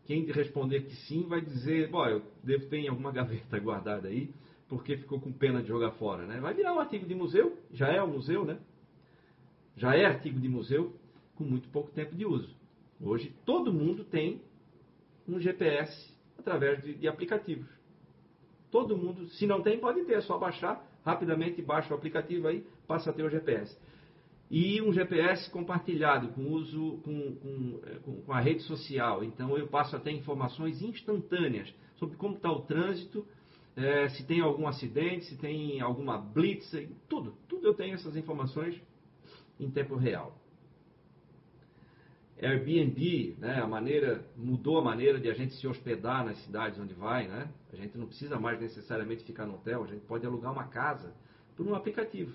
Quem 0.05 0.25
responder 0.25 0.81
que 0.81 0.95
sim 1.07 1.27
vai 1.27 1.41
dizer, 1.41 1.89
bom, 1.89 2.05
eu 2.05 2.23
devo 2.43 2.65
ter 2.65 2.77
em 2.77 2.87
alguma 2.87 3.11
gaveta 3.13 3.59
guardada 3.59 4.07
aí, 4.07 4.29
porque 4.67 4.97
ficou 4.97 5.19
com 5.19 5.31
pena 5.31 5.61
de 5.61 5.67
jogar 5.67 5.91
fora, 5.91 6.25
né? 6.25 6.39
Vai 6.39 6.53
virar 6.53 6.73
um 6.73 6.79
artigo 6.79 7.05
de 7.05 7.13
museu, 7.13 7.57
já 7.71 7.87
é 7.89 8.01
um 8.01 8.13
museu, 8.13 8.45
né? 8.45 8.57
Já 9.77 9.95
é 9.95 10.05
artigo 10.05 10.39
de 10.39 10.49
museu 10.49 10.98
com 11.39 11.45
muito 11.45 11.69
pouco 11.69 11.89
tempo 11.91 12.13
de 12.13 12.25
uso. 12.25 12.53
Hoje 13.01 13.33
todo 13.45 13.73
mundo 13.73 14.03
tem 14.03 14.41
um 15.25 15.39
GPS 15.39 16.13
através 16.37 16.83
de, 16.83 16.93
de 16.93 17.07
aplicativos. 17.07 17.65
Todo 18.69 18.97
mundo, 18.97 19.25
se 19.29 19.47
não 19.47 19.61
tem, 19.61 19.79
pode 19.79 20.03
ter, 20.03 20.15
é 20.15 20.21
só 20.21 20.37
baixar 20.37 20.85
rapidamente, 21.03 21.61
baixa 21.61 21.93
o 21.93 21.97
aplicativo 21.97 22.47
aí, 22.49 22.63
passa 22.85 23.09
a 23.09 23.13
ter 23.13 23.23
o 23.23 23.29
GPS. 23.29 23.75
E 24.51 24.81
um 24.81 24.91
GPS 24.91 25.49
compartilhado 25.49 26.27
com 26.29 26.51
uso 26.51 26.97
com, 27.03 27.79
é, 27.85 27.95
com, 27.99 28.21
com 28.21 28.33
a 28.33 28.41
rede 28.41 28.63
social. 28.63 29.23
Então 29.23 29.57
eu 29.57 29.67
passo 29.67 29.95
a 29.95 29.99
ter 29.99 30.11
informações 30.11 30.81
instantâneas 30.81 31.73
sobre 31.95 32.17
como 32.17 32.35
está 32.35 32.51
o 32.51 32.61
trânsito, 32.63 33.25
é, 33.77 34.09
se 34.09 34.25
tem 34.25 34.41
algum 34.41 34.67
acidente, 34.67 35.25
se 35.25 35.37
tem 35.37 35.79
alguma 35.79 36.17
blitz, 36.17 36.69
tudo. 37.07 37.33
Tudo 37.47 37.67
eu 37.67 37.73
tenho 37.73 37.93
essas 37.93 38.17
informações 38.17 38.79
em 39.57 39.69
tempo 39.71 39.95
real. 39.95 40.38
Airbnb, 42.41 43.35
né, 43.37 43.61
a 43.61 43.67
maneira 43.67 44.25
mudou 44.35 44.77
a 44.77 44.81
maneira 44.81 45.19
de 45.19 45.29
a 45.29 45.33
gente 45.33 45.53
se 45.55 45.67
hospedar 45.67 46.25
nas 46.25 46.37
cidades 46.43 46.79
onde 46.79 46.93
vai, 46.93 47.27
né? 47.27 47.49
A 47.73 47.75
gente 47.75 47.97
não 47.97 48.07
precisa 48.07 48.39
mais 48.39 48.59
necessariamente 48.59 49.25
ficar 49.25 49.45
no 49.45 49.55
hotel, 49.55 49.83
a 49.83 49.87
gente 49.87 50.05
pode 50.05 50.25
alugar 50.25 50.53
uma 50.53 50.67
casa 50.67 51.13
por 51.57 51.67
um 51.67 51.75
aplicativo, 51.75 52.33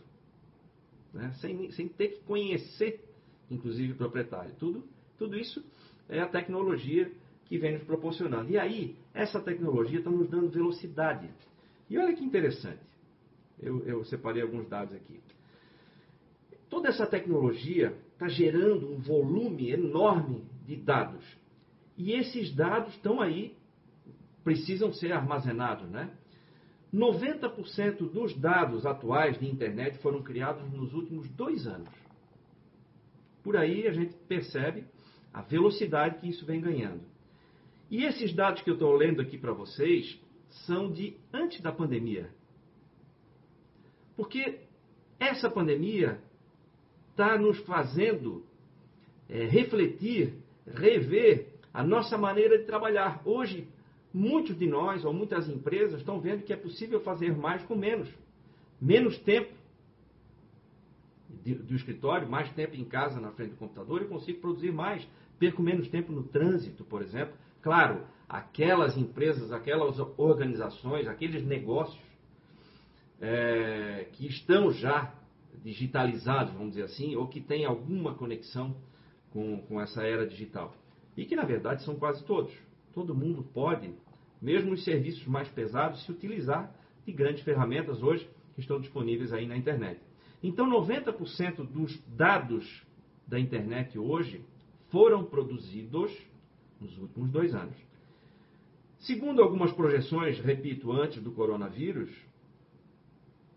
né? 1.13 1.33
sem, 1.41 1.71
sem 1.73 1.89
ter 1.89 2.09
que 2.09 2.25
conhecer, 2.25 3.03
inclusive, 3.51 3.93
o 3.93 3.97
proprietário. 3.97 4.55
Tudo, 4.59 4.85
tudo 5.17 5.39
isso 5.39 5.65
é 6.09 6.21
a 6.21 6.29
tecnologia 6.29 7.11
que 7.47 7.57
vem 7.57 7.73
nos 7.73 7.85
proporcionando. 7.85 8.51
E 8.51 8.59
aí, 8.59 8.97
essa 9.15 9.41
tecnologia 9.41 9.99
está 9.99 10.11
nos 10.11 10.29
dando 10.29 10.51
velocidade. 10.51 11.31
E 11.89 11.97
olha 11.97 12.15
que 12.15 12.23
interessante. 12.23 12.83
Eu, 13.59 13.83
eu 13.87 14.05
separei 14.05 14.43
alguns 14.43 14.69
dados 14.69 14.95
aqui. 14.95 15.21
Toda 16.69 16.89
essa 16.89 17.07
tecnologia 17.07 17.97
está 18.25 18.29
gerando 18.29 18.91
um 18.91 18.99
volume 18.99 19.71
enorme 19.71 20.45
de 20.67 20.77
dados. 20.77 21.25
E 21.97 22.13
esses 22.13 22.55
dados 22.55 22.95
estão 22.95 23.21
aí, 23.21 23.57
precisam 24.43 24.93
ser 24.93 25.13
armazenados, 25.13 25.89
né? 25.91 26.11
90% 26.93 28.11
dos 28.11 28.35
dados 28.39 28.87
atuais 28.87 29.39
de 29.39 29.47
internet 29.47 29.99
foram 29.99 30.23
criados 30.23 30.71
nos 30.73 30.95
últimos 30.95 31.29
dois 31.31 31.67
anos. 31.67 31.89
Por 33.43 33.57
aí 33.57 33.87
a 33.87 33.93
gente 33.93 34.15
percebe 34.29 34.85
a 35.33 35.43
velocidade 35.43 36.19
que 36.21 36.29
isso 36.29 36.47
vem 36.47 36.61
ganhando. 36.61 37.03
E 37.91 38.05
esses 38.05 38.33
dados 38.33 38.63
que 38.63 38.71
eu 38.71 38.75
estou 38.75 38.95
lendo 38.95 39.21
aqui 39.21 39.37
para 39.37 39.53
vocês 39.53 40.19
são 40.67 40.91
de 40.91 41.17
antes 41.33 41.61
da 41.61 41.73
pandemia. 41.73 42.31
Porque 44.17 44.61
essa 45.19 45.51
pandemia 45.51 46.23
está 47.15 47.39
nos 47.39 47.59
fazendo 47.61 48.45
é, 49.29 49.45
refletir, 49.45 50.35
rever 50.67 51.47
a 51.73 51.85
nossa 51.85 52.19
maneira 52.19 52.59
de 52.59 52.65
trabalhar. 52.65 53.23
Hoje, 53.25 53.69
muitos 54.13 54.59
de 54.59 54.67
nós, 54.67 55.05
ou 55.05 55.13
muitas 55.13 55.49
empresas, 55.49 56.01
estão 56.01 56.21
vendo 56.21 56.43
que 56.43 56.53
é 56.53 56.57
possível 56.57 57.01
fazer 57.01 57.37
mais 57.37 57.63
com 57.63 57.77
menos. 57.77 58.13
Menos 58.81 59.17
tempo 59.19 59.55
do 61.29 61.75
escritório, 61.75 62.29
mais 62.29 62.51
tempo 62.53 62.75
em 62.75 62.85
casa 62.85 63.21
na 63.21 63.31
frente 63.31 63.51
do 63.51 63.57
computador 63.57 64.03
e 64.03 64.07
consigo 64.07 64.41
produzir 64.41 64.73
mais. 64.73 65.07
Perco 65.39 65.63
menos 65.63 65.89
tempo 65.89 66.13
no 66.13 66.25
trânsito, 66.25 66.85
por 66.85 67.01
exemplo. 67.01 67.35
Claro, 67.63 68.05
aquelas 68.29 68.97
empresas, 68.97 69.53
aquelas 69.53 69.99
organizações, 70.17 71.07
aqueles 71.07 71.45
negócios 71.45 72.03
é, 73.21 74.09
que 74.13 74.27
estão 74.27 74.73
já 74.73 75.13
digitalizados, 75.65 76.53
vamos 76.53 76.71
dizer 76.71 76.85
assim, 76.85 77.17
ou 77.17 77.27
que 77.27 77.41
têm 77.41 77.65
alguma 77.65 78.15
conexão 78.15 78.77
com, 79.31 79.59
com 79.63 79.81
essa 79.81 80.03
era 80.03 80.27
digital. 80.27 80.77
E 81.17 81.25
que, 81.25 81.35
na 81.35 81.45
verdade, 81.45 81.83
são 81.83 81.97
quase 81.97 82.23
todos. 82.25 82.53
Todo 82.93 83.15
mundo 83.15 83.43
pode, 83.43 83.91
mesmo 84.43 84.73
os 84.73 84.85
serviços 84.85 85.27
mais 85.27 85.49
pesados, 85.49 86.05
se 86.05 86.13
utilizar 86.13 86.71
de 87.07 87.13
grandes 87.13 87.43
ferramentas 87.43 88.03
hoje 88.03 88.29
que 88.55 88.61
estão 88.61 88.79
disponíveis 88.79 89.33
aí 89.33 89.47
na 89.47 89.57
internet. 89.57 89.99
Então, 90.43 90.69
90% 90.69 91.67
dos 91.67 91.99
dados 92.09 92.85
da 93.27 93.41
internet 93.41 93.99
hoje 93.99 94.45
foram 94.91 95.25
produzidos 95.25 96.13
nos 96.79 96.97
últimos 96.99 97.31
dois 97.31 97.55
anos. 97.55 97.75
Segundo 98.99 99.43
algumas 99.43 99.73
projeções, 99.73 100.39
repito, 100.39 100.93
antes 100.93 101.23
do 101.23 101.33
coronavírus, 101.33 102.11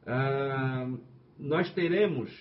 ah, 0.05 0.89
nós 1.39 1.71
teremos, 1.73 2.31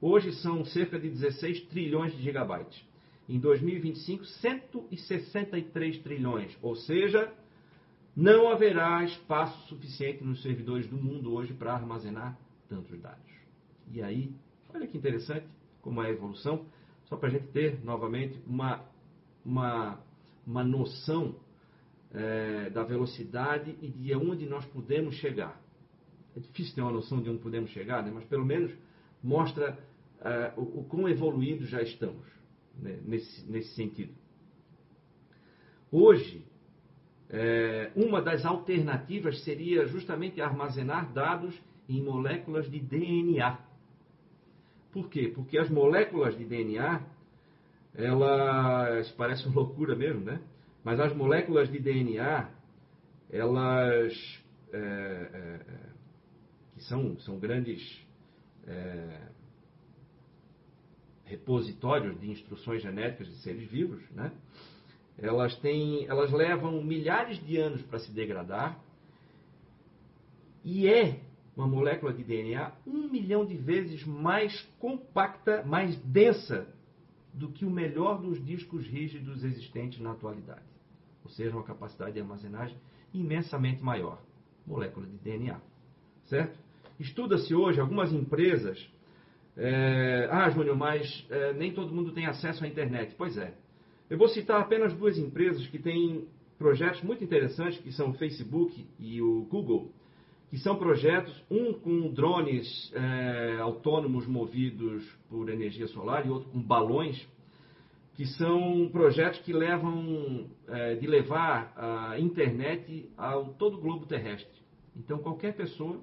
hoje 0.00 0.32
são 0.34 0.64
cerca 0.64 0.98
de 0.98 1.08
16 1.08 1.62
trilhões 1.66 2.14
de 2.16 2.22
gigabytes. 2.22 2.84
Em 3.28 3.38
2025, 3.38 4.24
163 4.24 5.98
trilhões. 5.98 6.56
Ou 6.60 6.76
seja, 6.76 7.32
não 8.14 8.48
haverá 8.48 9.02
espaço 9.02 9.66
suficiente 9.68 10.22
nos 10.22 10.42
servidores 10.42 10.86
do 10.86 10.96
mundo 10.96 11.32
hoje 11.32 11.54
para 11.54 11.72
armazenar 11.72 12.38
tantos 12.68 13.00
dados. 13.00 13.32
E 13.90 14.02
aí, 14.02 14.30
olha 14.72 14.86
que 14.86 14.98
interessante 14.98 15.46
como 15.80 16.02
é 16.02 16.06
a 16.06 16.10
evolução, 16.10 16.66
só 17.04 17.16
para 17.16 17.28
a 17.28 17.32
gente 17.32 17.46
ter 17.48 17.82
novamente 17.84 18.38
uma, 18.46 18.84
uma, 19.44 19.98
uma 20.46 20.64
noção 20.64 21.34
é, 22.12 22.70
da 22.70 22.82
velocidade 22.82 23.76
e 23.82 23.88
de 23.88 24.14
onde 24.14 24.46
nós 24.46 24.64
podemos 24.66 25.14
chegar 25.16 25.60
é 26.36 26.40
difícil 26.40 26.74
ter 26.74 26.82
uma 26.82 26.92
noção 26.92 27.22
de 27.22 27.30
onde 27.30 27.38
podemos 27.38 27.70
chegar, 27.70 28.02
né? 28.02 28.10
mas 28.12 28.24
pelo 28.24 28.44
menos 28.44 28.72
mostra 29.22 29.78
uh, 30.20 30.60
o, 30.60 30.80
o 30.80 30.84
quão 30.84 31.08
evoluídos 31.08 31.68
já 31.68 31.82
estamos 31.82 32.26
né? 32.78 32.98
nesse, 33.04 33.50
nesse 33.50 33.74
sentido. 33.74 34.12
Hoje, 35.90 36.44
é, 37.30 37.90
uma 37.94 38.20
das 38.20 38.44
alternativas 38.44 39.42
seria 39.44 39.86
justamente 39.86 40.40
armazenar 40.40 41.12
dados 41.12 41.54
em 41.88 42.02
moléculas 42.02 42.70
de 42.70 42.80
DNA. 42.80 43.58
Por 44.92 45.08
quê? 45.08 45.30
Porque 45.34 45.58
as 45.58 45.70
moléculas 45.70 46.36
de 46.36 46.44
DNA, 46.44 47.00
elas 47.94 49.10
parecem 49.12 49.52
loucura 49.52 49.94
mesmo, 49.94 50.20
né? 50.20 50.40
Mas 50.82 51.00
as 51.00 51.14
moléculas 51.14 51.70
de 51.70 51.78
DNA, 51.78 52.50
elas 53.30 54.42
é, 54.72 54.78
é, 54.78 55.60
são, 56.88 57.18
são 57.20 57.38
grandes 57.38 58.04
é, 58.66 59.20
repositórios 61.24 62.18
de 62.20 62.30
instruções 62.30 62.82
genéticas 62.82 63.28
de 63.28 63.36
seres 63.42 63.68
vivos, 63.70 64.02
né? 64.10 64.32
elas, 65.18 65.56
têm, 65.56 66.06
elas 66.06 66.30
levam 66.32 66.82
milhares 66.82 67.44
de 67.44 67.56
anos 67.56 67.82
para 67.82 67.98
se 67.98 68.10
degradar 68.12 68.78
e 70.64 70.88
é 70.88 71.20
uma 71.56 71.66
molécula 71.66 72.12
de 72.12 72.24
DNA 72.24 72.72
um 72.86 73.08
milhão 73.08 73.44
de 73.44 73.56
vezes 73.56 74.04
mais 74.04 74.60
compacta, 74.78 75.62
mais 75.64 75.96
densa 76.00 76.66
do 77.32 77.50
que 77.50 77.64
o 77.64 77.70
melhor 77.70 78.20
dos 78.20 78.44
discos 78.44 78.86
rígidos 78.86 79.44
existentes 79.44 80.00
na 80.00 80.12
atualidade. 80.12 80.62
Ou 81.24 81.30
seja, 81.30 81.56
uma 81.56 81.64
capacidade 81.64 82.12
de 82.12 82.20
armazenagem 82.20 82.76
imensamente 83.12 83.82
maior. 83.82 84.20
Molécula 84.66 85.06
de 85.06 85.16
DNA. 85.18 85.60
Certo? 86.26 86.58
Estuda-se 87.04 87.54
hoje 87.54 87.78
algumas 87.78 88.10
empresas. 88.14 88.82
É, 89.56 90.26
ah, 90.32 90.48
Júnior, 90.48 90.74
mas 90.74 91.26
é, 91.28 91.52
nem 91.52 91.70
todo 91.70 91.94
mundo 91.94 92.12
tem 92.12 92.24
acesso 92.24 92.64
à 92.64 92.66
internet. 92.66 93.14
Pois 93.16 93.36
é. 93.36 93.52
Eu 94.08 94.16
vou 94.16 94.26
citar 94.28 94.58
apenas 94.58 94.94
duas 94.94 95.18
empresas 95.18 95.66
que 95.66 95.78
têm 95.78 96.26
projetos 96.58 97.02
muito 97.02 97.22
interessantes, 97.22 97.78
que 97.78 97.92
são 97.92 98.08
o 98.10 98.14
Facebook 98.14 98.86
e 98.98 99.20
o 99.20 99.42
Google, 99.50 99.92
que 100.48 100.56
são 100.56 100.76
projetos, 100.76 101.44
um 101.50 101.74
com 101.74 102.10
drones 102.10 102.90
é, 102.94 103.58
autônomos 103.60 104.26
movidos 104.26 105.04
por 105.28 105.50
energia 105.50 105.86
solar 105.88 106.26
e 106.26 106.30
outro 106.30 106.48
com 106.48 106.62
balões, 106.62 107.28
que 108.14 108.24
são 108.24 108.88
projetos 108.90 109.40
que 109.40 109.52
levam 109.52 110.48
é, 110.68 110.94
de 110.94 111.06
levar 111.06 111.70
a 111.76 112.18
internet 112.18 113.10
ao 113.14 113.52
todo 113.54 113.76
o 113.76 113.80
globo 113.80 114.06
terrestre. 114.06 114.58
Então 114.96 115.18
qualquer 115.18 115.54
pessoa 115.54 116.00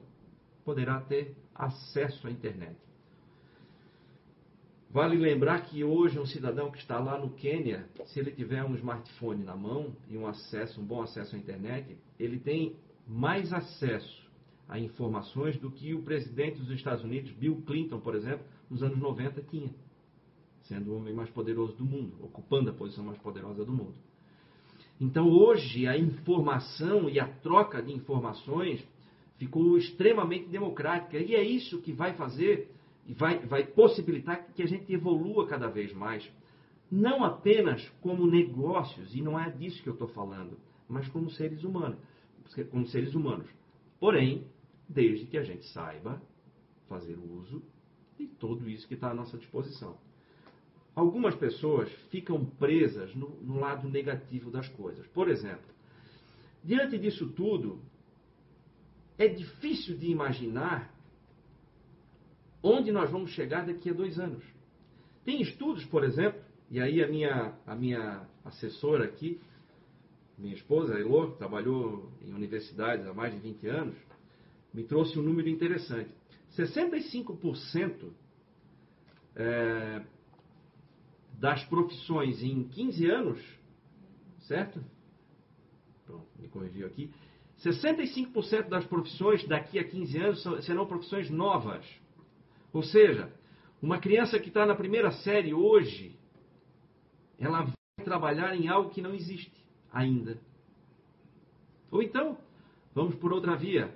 poderá 0.61 0.99
ter 1.01 1.35
acesso 1.55 2.27
à 2.27 2.31
internet. 2.31 2.75
Vale 4.89 5.15
lembrar 5.15 5.61
que 5.61 5.85
hoje 5.85 6.19
um 6.19 6.25
cidadão 6.25 6.69
que 6.69 6.77
está 6.77 6.99
lá 6.99 7.17
no 7.17 7.29
Quênia, 7.29 7.87
se 8.07 8.19
ele 8.19 8.31
tiver 8.31 8.61
um 8.63 8.75
smartphone 8.75 9.41
na 9.41 9.55
mão 9.55 9.95
e 10.09 10.17
um 10.17 10.27
acesso, 10.27 10.81
um 10.81 10.85
bom 10.85 11.01
acesso 11.01 11.35
à 11.35 11.39
internet, 11.39 11.97
ele 12.19 12.37
tem 12.37 12.75
mais 13.07 13.53
acesso 13.53 14.29
a 14.67 14.77
informações 14.77 15.57
do 15.57 15.71
que 15.71 15.93
o 15.93 16.01
presidente 16.01 16.59
dos 16.59 16.69
Estados 16.71 17.03
Unidos, 17.05 17.31
Bill 17.31 17.61
Clinton, 17.65 17.99
por 18.01 18.15
exemplo, 18.15 18.45
nos 18.69 18.83
anos 18.83 18.97
90 18.97 19.41
tinha, 19.43 19.73
sendo 20.63 20.91
o 20.91 20.97
homem 20.97 21.13
mais 21.13 21.29
poderoso 21.29 21.73
do 21.73 21.85
mundo, 21.85 22.13
ocupando 22.21 22.69
a 22.69 22.73
posição 22.73 23.05
mais 23.05 23.17
poderosa 23.17 23.63
do 23.63 23.71
mundo. 23.71 23.95
Então 24.99 25.29
hoje 25.29 25.87
a 25.87 25.97
informação 25.97 27.09
e 27.09 27.19
a 27.19 27.27
troca 27.27 27.81
de 27.81 27.93
informações 27.93 28.85
ficou 29.41 29.75
extremamente 29.75 30.47
democrática 30.49 31.17
e 31.17 31.33
é 31.33 31.41
isso 31.41 31.81
que 31.81 31.91
vai 31.91 32.13
fazer 32.13 32.69
e 33.07 33.13
vai, 33.13 33.39
vai 33.39 33.65
possibilitar 33.65 34.45
que 34.53 34.61
a 34.61 34.67
gente 34.67 34.93
evolua 34.93 35.47
cada 35.47 35.67
vez 35.67 35.91
mais. 35.93 36.31
Não 36.91 37.23
apenas 37.23 37.89
como 38.01 38.27
negócios, 38.27 39.15
e 39.15 39.21
não 39.21 39.39
é 39.39 39.49
disso 39.49 39.81
que 39.81 39.89
eu 39.89 39.93
estou 39.93 40.09
falando, 40.09 40.59
mas 40.87 41.07
como 41.07 41.31
seres 41.31 41.63
humanos. 41.63 41.97
Como 42.69 42.85
seres 42.85 43.15
humanos. 43.15 43.49
Porém, 43.99 44.45
desde 44.87 45.25
que 45.25 45.39
a 45.39 45.43
gente 45.43 45.65
saiba 45.69 46.21
fazer 46.87 47.17
uso 47.17 47.63
de 48.19 48.27
tudo 48.27 48.69
isso 48.69 48.87
que 48.87 48.93
está 48.93 49.09
à 49.09 49.13
nossa 49.15 49.39
disposição. 49.39 49.97
Algumas 50.93 51.33
pessoas 51.33 51.91
ficam 52.11 52.45
presas 52.45 53.15
no, 53.15 53.29
no 53.41 53.59
lado 53.59 53.89
negativo 53.89 54.51
das 54.51 54.67
coisas. 54.69 55.07
Por 55.07 55.29
exemplo, 55.29 55.71
diante 56.63 56.99
disso 56.99 57.29
tudo, 57.29 57.81
é 59.17 59.27
difícil 59.27 59.97
de 59.97 60.07
imaginar 60.07 60.93
onde 62.63 62.91
nós 62.91 63.09
vamos 63.09 63.31
chegar 63.31 63.65
daqui 63.65 63.89
a 63.89 63.93
dois 63.93 64.19
anos. 64.19 64.43
Tem 65.23 65.41
estudos, 65.41 65.85
por 65.85 66.03
exemplo, 66.03 66.41
e 66.69 66.79
aí 66.79 67.03
a 67.03 67.07
minha, 67.07 67.53
a 67.65 67.75
minha 67.75 68.27
assessora 68.43 69.05
aqui, 69.05 69.39
minha 70.37 70.55
esposa, 70.55 70.99
Elô, 70.99 71.31
trabalhou 71.31 72.11
em 72.21 72.33
universidades 72.33 73.05
há 73.05 73.13
mais 73.13 73.33
de 73.33 73.39
20 73.39 73.67
anos, 73.67 73.95
me 74.73 74.83
trouxe 74.83 75.19
um 75.19 75.21
número 75.21 75.49
interessante. 75.49 76.09
65% 76.57 78.11
é, 79.35 80.03
das 81.33 81.63
profissões 81.65 82.41
em 82.41 82.63
15 82.63 83.09
anos, 83.09 83.59
certo? 84.47 84.83
Pronto, 86.05 86.27
me 86.39 86.47
corrigiu 86.47 86.87
aqui. 86.87 87.11
65% 87.63 88.69
das 88.69 88.85
profissões 88.85 89.47
daqui 89.47 89.77
a 89.77 89.83
15 89.83 90.17
anos 90.17 90.65
serão 90.65 90.85
profissões 90.85 91.29
novas. 91.29 91.85
Ou 92.73 92.81
seja, 92.81 93.31
uma 93.81 93.99
criança 93.99 94.39
que 94.39 94.47
está 94.47 94.65
na 94.65 94.75
primeira 94.75 95.11
série 95.11 95.53
hoje, 95.53 96.17
ela 97.39 97.63
vai 97.63 98.05
trabalhar 98.05 98.55
em 98.55 98.67
algo 98.67 98.89
que 98.89 99.01
não 99.01 99.13
existe 99.13 99.51
ainda. 99.91 100.39
Ou 101.91 102.01
então, 102.01 102.37
vamos 102.95 103.15
por 103.15 103.31
outra 103.31 103.55
via. 103.55 103.95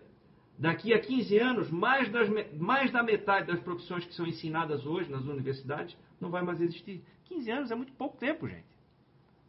Daqui 0.57 0.93
a 0.93 0.99
15 0.99 1.37
anos, 1.37 1.71
mais, 1.71 2.09
das, 2.11 2.29
mais 2.53 2.91
da 2.91 3.03
metade 3.03 3.47
das 3.47 3.59
profissões 3.59 4.05
que 4.05 4.13
são 4.13 4.25
ensinadas 4.25 4.85
hoje 4.85 5.11
nas 5.11 5.23
universidades 5.23 5.97
não 6.19 6.29
vai 6.29 6.43
mais 6.43 6.61
existir. 6.61 7.03
15 7.25 7.51
anos 7.51 7.71
é 7.71 7.75
muito 7.75 7.93
pouco 7.93 8.17
tempo, 8.17 8.47
gente. 8.47 8.65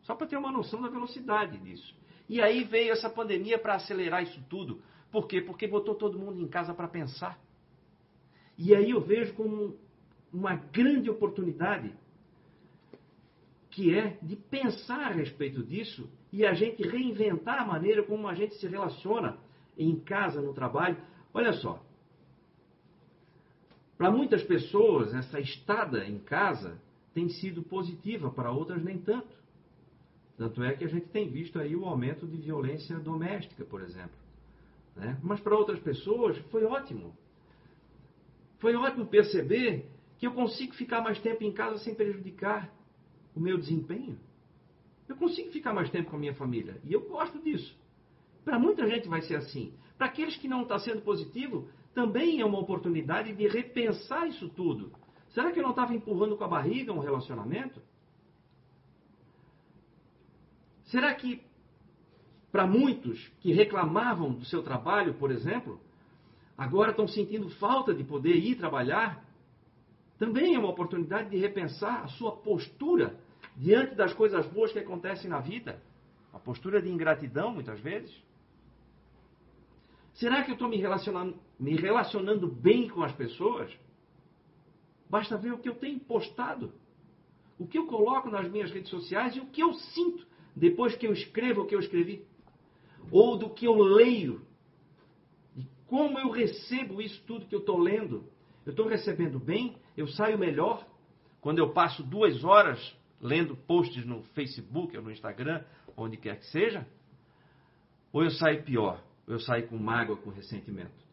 Só 0.02 0.14
para 0.14 0.26
ter 0.26 0.37
uma 0.37 0.50
noção 0.50 0.81
da 0.81 0.88
velocidade 0.88 1.59
disso. 1.59 1.94
E 2.29 2.41
aí 2.43 2.65
veio 2.65 2.93
essa 2.93 3.09
pandemia 3.09 3.59
para 3.59 3.75
acelerar 3.75 4.23
isso 4.23 4.43
tudo. 4.49 4.83
Por 5.11 5.27
quê? 5.27 5.41
Porque 5.41 5.67
botou 5.67 5.95
todo 5.95 6.19
mundo 6.19 6.41
em 6.41 6.49
casa 6.49 6.75
para 6.75 6.89
pensar. 6.89 7.39
E 8.59 8.75
aí 8.75 8.91
eu 8.91 9.01
vejo 9.01 9.35
como 9.35 9.77
uma 10.33 10.57
grande 10.57 11.09
oportunidade 11.09 11.95
que 13.71 13.95
é 13.95 14.19
de 14.23 14.37
pensar 14.37 15.12
a 15.12 15.15
respeito 15.15 15.62
disso 15.62 16.09
e 16.33 16.47
a 16.47 16.55
gente 16.55 16.83
reinventar 16.83 17.61
a 17.61 17.67
maneira 17.67 18.03
como 18.03 18.27
a 18.27 18.35
gente 18.35 18.55
se 18.55 18.67
relaciona 18.67 19.39
em 19.77 20.01
casa, 20.01 20.41
no 20.41 20.55
trabalho. 20.55 20.97
Olha 21.33 21.53
só. 21.53 21.83
Para 23.99 24.11
muitas 24.11 24.43
pessoas, 24.43 25.15
essa 25.15 25.39
estada 25.41 26.07
em 26.07 26.19
casa 26.19 26.81
tem 27.15 27.29
sido 27.29 27.62
positiva, 27.62 28.31
para 28.31 28.51
outras 28.51 28.83
nem 28.83 28.99
tanto. 28.99 29.36
Tanto 30.37 30.62
é 30.62 30.75
que 30.75 30.85
a 30.85 30.88
gente 30.88 31.07
tem 31.09 31.29
visto 31.29 31.59
aí 31.59 31.75
o 31.75 31.85
aumento 31.87 32.27
de 32.27 32.37
violência 32.37 32.99
doméstica, 32.99 33.64
por 33.64 33.81
exemplo. 33.81 34.16
Né? 34.94 35.18
Mas 35.22 35.40
para 35.40 35.57
outras 35.57 35.81
pessoas 35.81 36.37
foi 36.51 36.64
ótimo. 36.64 37.16
Foi 38.59 38.75
ótimo 38.75 39.07
perceber 39.07 39.87
que 40.18 40.27
eu 40.27 40.33
consigo 40.33 40.75
ficar 40.75 41.01
mais 41.01 41.18
tempo 41.20 41.44
em 41.44 41.53
casa 41.53 41.79
sem 41.79 41.94
prejudicar 41.94 42.70
o 43.35 43.40
meu 43.40 43.59
desempenho. 43.59 44.18
Eu 45.09 45.16
consigo 45.16 45.51
ficar 45.53 45.72
mais 45.72 45.90
tempo 45.90 46.11
com 46.11 46.16
a 46.16 46.18
minha 46.18 46.35
família. 46.35 46.81
E 46.85 46.92
eu 46.92 47.01
gosto 47.09 47.38
disso. 47.38 47.75
Para 48.44 48.59
muita 48.59 48.87
gente 48.88 49.09
vai 49.09 49.22
ser 49.22 49.37
assim. 49.37 49.72
Para 49.96 50.07
aqueles 50.07 50.37
que 50.37 50.49
não 50.49 50.62
está 50.62 50.79
sendo 50.79 51.03
positivo, 51.03 51.68
também 51.94 52.40
é 52.40 52.44
uma 52.44 52.59
oportunidade 52.59 53.33
de 53.35 53.49
repensar 53.49 54.27
isso 54.27 54.49
tudo. 54.51 54.92
Será 55.31 55.51
que 55.53 55.59
eu 55.59 55.62
não 55.62 55.70
estava 55.70 55.94
empurrando 55.94 56.37
com 56.37 56.44
a 56.44 56.49
barriga 56.49 56.92
um 56.92 56.99
relacionamento? 56.99 57.81
Será 60.87 61.14
que, 61.14 61.42
para 62.53 62.66
muitos 62.66 63.27
que 63.40 63.53
reclamavam 63.53 64.33
do 64.33 64.44
seu 64.44 64.62
trabalho, 64.62 65.14
por 65.14 65.31
exemplo, 65.31 65.81
agora 66.57 66.90
estão 66.90 67.09
sentindo 67.09 67.51
falta 67.51 67.92
de 67.92 68.05
poder 68.05 68.37
ir 68.37 68.57
trabalhar, 68.57 69.25
também 70.18 70.55
é 70.55 70.59
uma 70.59 70.70
oportunidade 70.70 71.31
de 71.31 71.37
repensar 71.37 72.05
a 72.05 72.09
sua 72.09 72.33
postura 72.33 73.18
diante 73.57 73.94
das 73.94 74.12
coisas 74.14 74.46
boas 74.46 74.72
que 74.72 74.79
acontecem 74.79 75.29
na 75.29 75.40
vida. 75.40 75.83
A 76.33 76.38
postura 76.38 76.81
de 76.81 76.88
ingratidão, 76.88 77.53
muitas 77.53 77.81
vezes. 77.81 78.14
Será 80.14 80.42
que 80.42 80.51
eu 80.51 80.55
estou 80.55 80.68
me 80.68 80.77
relacionando, 80.79 81.37
me 81.59 81.77
relacionando 81.77 82.49
bem 82.49 82.88
com 82.88 83.03
as 83.03 83.12
pessoas? 83.12 83.70
Basta 85.11 85.37
ver 85.37 85.53
o 85.53 85.59
que 85.59 85.68
eu 85.68 85.75
tenho 85.75 86.01
postado, 86.01 86.72
o 87.59 87.66
que 87.66 87.77
eu 87.77 87.87
coloco 87.87 88.31
nas 88.31 88.51
minhas 88.51 88.70
redes 88.70 88.90
sociais 88.90 89.37
e 89.37 89.40
o 89.40 89.46
que 89.46 89.62
eu 89.62 89.75
sinto 89.75 90.27
depois 90.57 90.97
que 90.97 91.07
eu 91.07 91.12
escrevo 91.12 91.62
o 91.62 91.66
que 91.66 91.75
eu 91.75 91.81
escrevi. 91.81 92.25
Ou 93.12 93.37
do 93.37 93.51
que 93.51 93.66
eu 93.66 93.77
leio 93.77 94.47
como 95.87 96.19
eu 96.19 96.31
recebo 96.31 97.01
isso 97.01 97.23
tudo 97.27 97.47
que 97.47 97.55
eu 97.55 97.61
estou 97.61 97.79
lendo? 97.79 98.25
Eu 98.64 98.71
estou 98.71 98.87
recebendo 98.87 99.38
bem? 99.38 99.77
Eu 99.97 100.09
saio 100.09 100.38
melhor? 100.38 100.85
Quando 101.40 101.59
eu 101.59 101.73
passo 101.73 102.03
duas 102.03 102.42
horas 102.45 102.97
lendo 103.21 103.57
posts 103.57 104.05
no 104.05 104.23
Facebook 104.35 104.97
ou 104.97 105.03
no 105.03 105.12
Instagram, 105.12 105.64
onde 105.97 106.16
quer 106.16 106.38
que 106.38 106.47
seja? 106.47 106.87
Ou 108.12 108.25
eu 108.25 108.31
saio 108.31 108.64
pior? 108.64 109.03
Ou 109.27 109.35
eu 109.35 109.40
saio 109.40 109.69
com 109.69 109.79
mágoa, 109.79 110.16
com 110.16 110.31
ressentimento? 110.31 111.07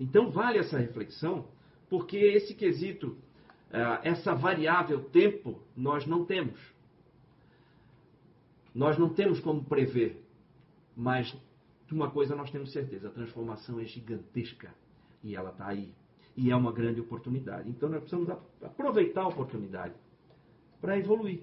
Então 0.00 0.30
vale 0.30 0.58
essa 0.58 0.76
reflexão, 0.76 1.46
porque 1.88 2.16
esse 2.16 2.54
quesito, 2.54 3.16
ah, 3.72 4.00
essa 4.02 4.34
variável 4.34 5.04
tempo, 5.10 5.62
nós 5.76 6.04
não 6.06 6.24
temos. 6.24 6.58
Nós 8.74 8.98
não 8.98 9.10
temos 9.10 9.38
como 9.40 9.64
prever, 9.64 10.24
mas 10.96 11.34
de 11.86 11.94
uma 11.94 12.10
coisa 12.10 12.34
nós 12.34 12.50
temos 12.50 12.72
certeza: 12.72 13.08
a 13.08 13.12
transformação 13.12 13.78
é 13.78 13.84
gigantesca 13.84 14.74
e 15.22 15.36
ela 15.36 15.50
está 15.50 15.68
aí. 15.68 15.92
E 16.34 16.50
é 16.50 16.56
uma 16.56 16.72
grande 16.72 17.00
oportunidade. 17.00 17.68
Então 17.68 17.88
nós 17.88 18.00
precisamos 18.00 18.30
aproveitar 18.62 19.22
a 19.22 19.28
oportunidade 19.28 19.94
para 20.80 20.98
evoluir. 20.98 21.42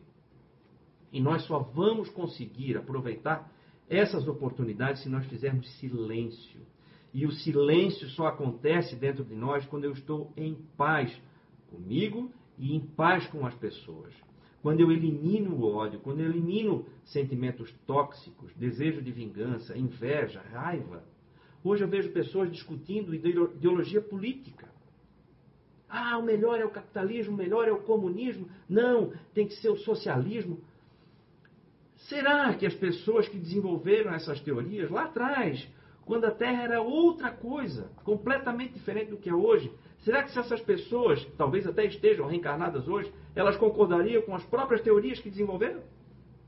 E 1.12 1.22
nós 1.22 1.44
só 1.46 1.60
vamos 1.60 2.10
conseguir 2.10 2.76
aproveitar 2.76 3.52
essas 3.88 4.28
oportunidades 4.28 5.04
se 5.04 5.10
nós 5.10 5.26
fizermos 5.28 5.70
silêncio. 5.80 6.62
E 7.14 7.26
o 7.26 7.32
silêncio 7.32 8.08
só 8.10 8.28
acontece 8.28 8.96
dentro 8.96 9.24
de 9.24 9.36
nós 9.36 9.66
quando 9.68 9.86
eu 9.86 9.94
estou 9.94 10.32
em 10.36 10.56
paz 10.78 11.16
comigo 11.70 12.32
e 12.58 12.76
em 12.76 12.80
paz 12.80 13.26
com 13.28 13.46
as 13.46 13.56
pessoas 13.56 14.14
quando 14.62 14.82
eu 14.82 14.92
elimino 14.92 15.56
o 15.56 15.74
ódio, 15.74 16.00
quando 16.00 16.20
eu 16.20 16.30
elimino 16.30 16.86
sentimentos 17.06 17.74
tóxicos, 17.86 18.54
desejo 18.56 19.02
de 19.02 19.12
vingança, 19.12 19.78
inveja, 19.78 20.42
raiva. 20.52 21.04
Hoje 21.64 21.84
eu 21.84 21.88
vejo 21.88 22.12
pessoas 22.12 22.52
discutindo 22.52 23.16
ideologia 23.16 24.02
política. 24.02 24.68
Ah, 25.90 26.18
o 26.18 26.24
melhor 26.24 26.60
é 26.60 26.66
o 26.66 26.70
capitalismo, 26.70 27.34
o 27.34 27.38
melhor 27.38 27.68
é 27.68 27.72
o 27.72 27.82
comunismo. 27.82 28.50
Não, 28.68 29.12
tem 29.34 29.48
que 29.48 29.56
ser 29.56 29.70
o 29.70 29.78
socialismo. 29.78 30.60
Será 31.96 32.54
que 32.54 32.66
as 32.66 32.74
pessoas 32.76 33.28
que 33.28 33.38
desenvolveram 33.38 34.14
essas 34.14 34.40
teorias 34.42 34.90
lá 34.90 35.06
atrás, 35.06 35.68
quando 36.06 36.26
a 36.26 36.32
Terra 36.32 36.64
era 36.64 36.82
outra 36.82 37.32
coisa, 37.32 37.90
completamente 38.04 38.74
diferente 38.74 39.12
do 39.12 39.18
que 39.18 39.30
é 39.30 39.34
hoje, 39.34 39.72
será 40.00 40.24
que 40.24 40.32
se 40.32 40.40
essas 40.40 40.62
pessoas, 40.62 41.24
talvez 41.38 41.68
até 41.68 41.86
estejam 41.86 42.28
reencarnadas 42.28 42.88
hoje, 42.88 43.12
elas 43.36 43.58
concordariam 43.58 44.22
com 44.22 44.36
as 44.36 44.44
próprias 44.46 44.82
teorias 44.82 45.20
que 45.20 45.30
desenvolveram? 45.30 45.82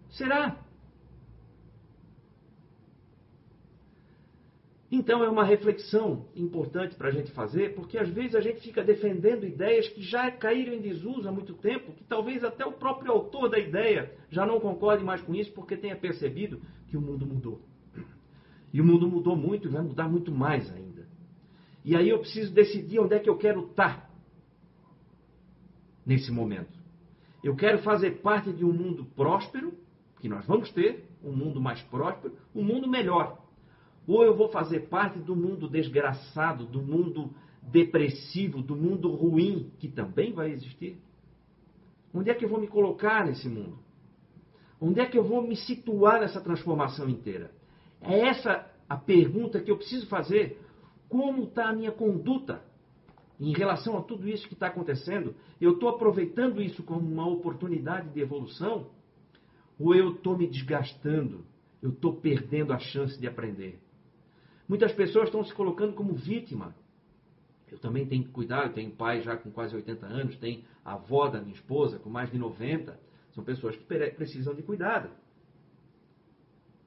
Será? 0.10 0.58
Então 4.92 5.24
é 5.24 5.30
uma 5.30 5.46
reflexão 5.46 6.26
importante 6.36 6.96
para 6.96 7.08
a 7.08 7.12
gente 7.12 7.32
fazer, 7.32 7.74
porque 7.76 7.98
às 7.98 8.10
vezes 8.10 8.36
a 8.36 8.42
gente 8.42 8.60
fica 8.60 8.84
defendendo 8.84 9.46
ideias 9.46 9.88
que 9.88 10.02
já 10.02 10.30
caíram 10.30 10.74
em 10.74 10.82
desuso 10.82 11.30
há 11.30 11.32
muito 11.32 11.54
tempo, 11.54 11.94
que 11.94 12.04
talvez 12.04 12.44
até 12.44 12.66
o 12.66 12.74
próprio 12.74 13.10
autor 13.10 13.50
da 13.50 13.58
ideia 13.58 14.12
já 14.30 14.46
não 14.46 14.60
concorde 14.60 15.02
mais 15.02 15.22
com 15.22 15.34
isso, 15.34 15.54
porque 15.54 15.78
tenha 15.78 15.96
percebido 15.96 16.60
que 16.90 16.98
o 16.98 17.02
mundo 17.02 17.26
mudou. 17.26 17.62
E 18.74 18.82
o 18.82 18.86
mundo 18.86 19.08
mudou 19.08 19.34
muito 19.34 19.70
e 19.70 19.72
vai 19.72 19.82
mudar 19.82 20.10
muito 20.10 20.30
mais 20.30 20.70
ainda. 20.70 20.91
E 21.84 21.96
aí 21.96 22.10
eu 22.10 22.20
preciso 22.20 22.54
decidir 22.54 23.00
onde 23.00 23.16
é 23.16 23.20
que 23.20 23.30
eu 23.30 23.38
quero 23.38 23.66
estar 23.68 24.10
nesse 26.06 26.32
momento. 26.32 26.80
Eu 27.44 27.56
quero 27.56 27.80
fazer 27.80 28.22
parte 28.22 28.52
de 28.54 28.64
um 28.64 28.72
mundo 28.72 29.06
próspero, 29.16 29.74
que 30.20 30.30
nós 30.30 30.46
vamos 30.46 30.72
ter, 30.72 31.10
um 31.24 31.32
mundo 31.32 31.60
mais 31.60 31.82
próspero, 31.84 32.36
um 32.54 32.64
mundo 32.64 32.88
melhor 32.88 33.42
ou 34.08 34.24
eu 34.24 34.36
vou 34.36 34.50
fazer 34.50 34.90
parte 34.90 35.20
do 35.20 35.36
mundo 35.36 35.70
desgraçado, 35.70 36.66
do 36.66 36.82
mundo 36.82 37.34
depressivo, 37.62 38.62
do 38.62 38.76
mundo 38.76 39.10
ruim, 39.12 39.72
que 39.80 39.88
também 39.88 40.34
vai 40.34 40.52
existir? 40.52 40.98
Onde 42.14 42.30
é 42.30 42.34
que 42.34 42.44
eu 42.44 42.50
vou 42.50 42.60
me 42.60 42.68
colocar 42.68 43.26
nesse 43.26 43.48
mundo? 43.48 43.78
Onde 44.80 45.00
é 45.00 45.06
que 45.06 45.18
eu 45.18 45.24
vou 45.24 45.44
me 45.44 45.56
situar 45.56 46.20
nessa 46.20 46.42
transformação 46.42 47.08
inteira? 47.08 47.52
É 48.02 48.28
essa 48.28 48.68
a 48.90 48.98
pergunta 48.98 49.62
que 49.62 49.70
eu 49.70 49.78
preciso 49.78 50.08
fazer. 50.08 50.60
Como 51.12 51.44
está 51.44 51.68
a 51.68 51.74
minha 51.74 51.92
conduta 51.92 52.64
em 53.38 53.52
relação 53.52 53.98
a 53.98 54.02
tudo 54.02 54.30
isso 54.30 54.48
que 54.48 54.54
está 54.54 54.68
acontecendo? 54.68 55.36
Eu 55.60 55.74
estou 55.74 55.90
aproveitando 55.90 56.62
isso 56.62 56.84
como 56.84 57.02
uma 57.02 57.28
oportunidade 57.28 58.08
de 58.14 58.22
evolução? 58.22 58.90
Ou 59.78 59.94
eu 59.94 60.14
estou 60.14 60.38
me 60.38 60.48
desgastando? 60.48 61.46
Eu 61.82 61.90
estou 61.90 62.16
perdendo 62.16 62.72
a 62.72 62.80
chance 62.80 63.20
de 63.20 63.28
aprender? 63.28 63.78
Muitas 64.70 64.94
pessoas 64.94 65.26
estão 65.26 65.44
se 65.44 65.54
colocando 65.54 65.94
como 65.96 66.14
vítima. 66.14 66.74
Eu 67.70 67.78
também 67.78 68.06
tenho 68.08 68.24
que 68.24 68.30
cuidar, 68.30 68.68
eu 68.68 68.74
tenho 68.74 68.92
pai 68.92 69.22
já 69.22 69.36
com 69.36 69.52
quase 69.52 69.76
80 69.76 70.06
anos, 70.06 70.38
tenho 70.38 70.64
a 70.86 70.94
avó 70.94 71.28
da 71.28 71.42
minha 71.42 71.56
esposa 71.56 72.00
com 72.00 72.10
mais 72.10 72.32
de 72.32 72.38
90. 72.38 72.98
São 73.34 73.44
pessoas 73.44 73.76
que 73.76 73.84
precisam 73.84 74.56
de 74.56 74.64
cuidado. 74.64 75.10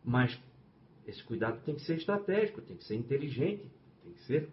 Mas 0.02 0.34
esse 1.06 1.22
cuidado 1.22 1.62
tem 1.62 1.74
que 1.74 1.82
ser 1.82 1.96
estratégico, 1.96 2.62
tem 2.62 2.78
que 2.78 2.84
ser 2.84 2.96
inteligente, 2.96 3.70
tem 4.05 4.12
que 4.12 4.21
ser 4.25 4.49